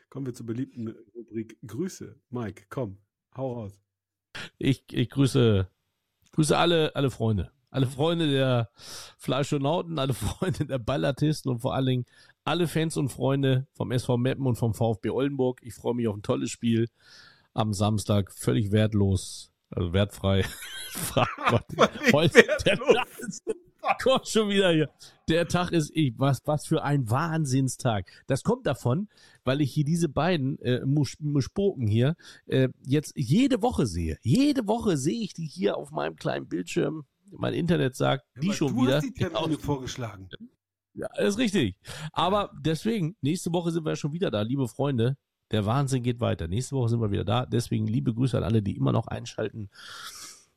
[0.09, 2.17] kommen wir zur beliebten Rubrik Grüße.
[2.31, 2.99] Mike, komm,
[3.37, 3.73] hau raus.
[4.59, 5.69] Ich, ich grüße,
[6.33, 7.53] grüße alle, alle Freunde.
[7.71, 8.71] Alle Freunde der
[9.19, 12.07] Fleischonauten, alle Freunde der Ballartisten und vor allen Dingen
[12.45, 15.61] alle Fans und Freunde vom SV Meppen und vom VfB Oldenburg.
[15.63, 16.89] Ich freue mich auf ein tolles Spiel
[17.55, 18.33] am Samstag.
[18.33, 20.45] Völlig wertlos, also wertfrei.
[22.13, 23.43] Heute, der Tag ist,
[24.03, 24.91] kommt schon wieder hier.
[25.29, 26.15] Der Tag ist ich.
[26.19, 28.07] Was, was für ein Wahnsinnstag.
[28.27, 29.09] Das kommt davon,
[29.45, 32.17] weil ich hier diese beiden äh, Musch, Muschpoken hier
[32.47, 34.19] äh, jetzt jede Woche sehe.
[34.23, 37.05] Jede Woche sehe ich die hier auf meinem kleinen Bildschirm.
[37.31, 38.97] Mein Internet sagt, Ja, die schon du wieder.
[38.97, 40.29] Hast die Termine vorgeschlagen.
[40.95, 41.77] Ja, ist richtig.
[42.13, 45.17] Aber deswegen, nächste Woche sind wir schon wieder da, liebe Freunde.
[45.51, 46.49] Der Wahnsinn geht weiter.
[46.49, 47.47] Nächste Woche sind wir wieder da.
[47.47, 49.69] Deswegen liebe Grüße an alle, die immer noch einschalten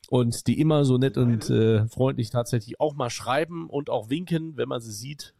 [0.09, 4.57] und die immer so nett und äh, freundlich tatsächlich auch mal schreiben und auch winken,
[4.57, 5.35] wenn man sie sieht.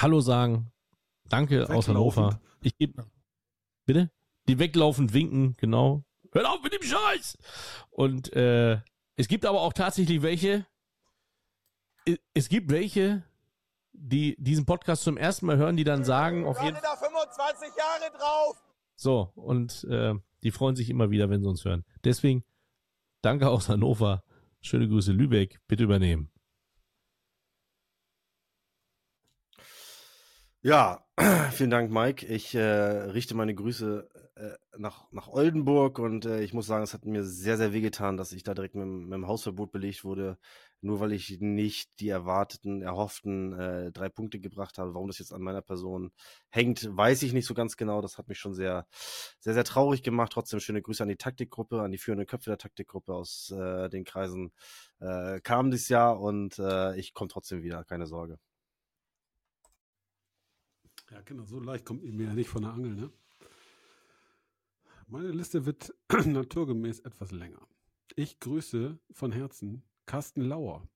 [0.00, 0.72] Hallo sagen.
[1.28, 1.88] Danke aus.
[1.88, 2.40] Hannover.
[2.62, 3.06] Ich gebe.
[3.86, 4.10] Bitte?
[4.48, 6.04] Die weglaufend winken, genau.
[6.32, 7.38] Hört auf mit dem Scheiß!
[7.90, 8.80] Und äh,
[9.16, 10.66] es gibt aber auch tatsächlich welche.
[12.32, 13.22] Es gibt welche,
[14.00, 18.16] die diesen Podcast zum ersten Mal hören, die dann sagen, auf jeden da 25 Jahre
[18.16, 18.56] drauf.
[18.94, 21.84] so, und äh, die freuen sich immer wieder, wenn sie uns hören.
[22.04, 22.44] Deswegen,
[23.22, 24.22] danke aus Hannover.
[24.60, 25.60] Schöne Grüße Lübeck.
[25.66, 26.30] Bitte übernehmen.
[30.62, 31.04] Ja,
[31.52, 32.26] vielen Dank, Mike.
[32.26, 36.94] Ich äh, richte meine Grüße äh, nach, nach Oldenburg und äh, ich muss sagen, es
[36.94, 40.38] hat mir sehr, sehr wehgetan, dass ich da direkt mit, mit dem Hausverbot belegt wurde,
[40.80, 44.94] nur weil ich nicht die erwarteten, erhofften äh, drei Punkte gebracht habe.
[44.94, 46.12] Warum das jetzt an meiner Person
[46.50, 48.00] hängt, weiß ich nicht so ganz genau.
[48.00, 48.86] Das hat mich schon sehr,
[49.40, 50.32] sehr, sehr traurig gemacht.
[50.32, 54.04] Trotzdem schöne Grüße an die Taktikgruppe, an die führenden Köpfe der Taktikgruppe aus äh, den
[54.04, 54.52] Kreisen.
[55.00, 58.38] Äh, kam dieses Jahr und äh, ich komme trotzdem wieder, keine Sorge.
[61.10, 63.10] Ja, genau, so leicht kommt ihr mir ja nicht von der Angel, ne?
[65.10, 65.94] Meine Liste wird
[66.26, 67.66] naturgemäß etwas länger.
[68.14, 70.86] Ich grüße von Herzen Carsten Lauer.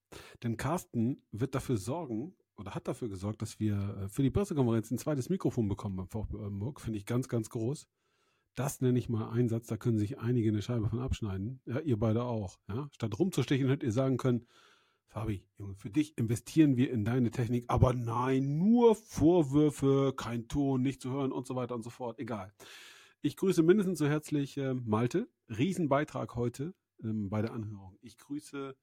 [0.42, 4.90] Denn Carsten wird dafür sorgen oder hat dafür gesorgt, dass wir äh, für die Pressekonferenz
[4.90, 6.82] ein zweites Mikrofon bekommen beim VfB Oldenburg.
[6.82, 7.88] Finde ich ganz, ganz groß.
[8.54, 11.62] Das nenne ich mal einen Satz, da können sich einige eine Scheibe von abschneiden.
[11.64, 12.58] Ja, ihr beide auch.
[12.68, 12.90] Ja?
[12.92, 14.46] Statt rumzustechen, hättet ihr sagen können,
[15.06, 20.82] Fabi, Junge, für dich investieren wir in deine Technik, aber nein, nur Vorwürfe, kein Ton,
[20.82, 22.18] nicht zu hören und so weiter und so fort.
[22.18, 22.52] Egal.
[23.24, 25.28] Ich grüße mindestens so herzlich äh, Malte.
[25.48, 27.96] Riesenbeitrag heute ähm, bei der Anhörung.
[28.00, 28.76] Ich grüße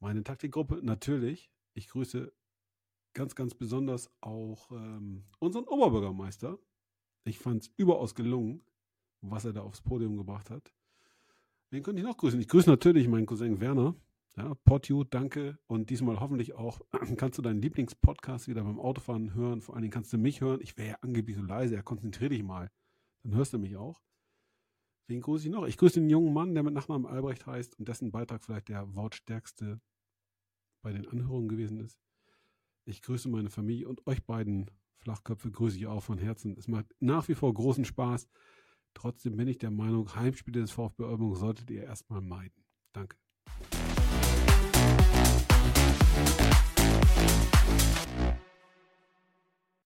[0.00, 1.48] meine Taktikgruppe natürlich.
[1.74, 2.32] Ich grüße
[3.14, 6.58] ganz, ganz besonders auch ähm, unseren Oberbürgermeister.
[7.22, 8.64] Ich fand es überaus gelungen,
[9.20, 10.74] was er da aufs Podium gebracht hat.
[11.70, 12.40] Wen könnte ich noch grüßen?
[12.40, 13.94] Ich grüße natürlich meinen Cousin Werner.
[14.36, 15.60] Ja, Potju, danke.
[15.68, 16.80] Und diesmal hoffentlich auch
[17.16, 19.62] kannst du deinen Lieblingspodcast wieder beim Autofahren hören.
[19.62, 20.60] Vor allen Dingen kannst du mich hören.
[20.60, 21.76] Ich wäre ja angeblich so leise.
[21.76, 22.68] Ja, konzentrier dich mal.
[23.22, 24.02] Dann hörst du mich auch.
[25.08, 25.66] Wen grüße ich noch?
[25.66, 28.94] Ich grüße den jungen Mann, der mit Nachnamen Albrecht heißt und dessen Beitrag vielleicht der
[28.94, 29.80] wortstärkste
[30.82, 31.98] bei den Anhörungen gewesen ist.
[32.84, 36.56] Ich grüße meine Familie und euch beiden Flachköpfe grüße ich auch von Herzen.
[36.56, 38.28] Es macht nach wie vor großen Spaß.
[38.94, 42.64] Trotzdem bin ich der Meinung, Heimspiele des VfB Oldenburg solltet ihr erstmal meiden.
[42.92, 43.16] Danke.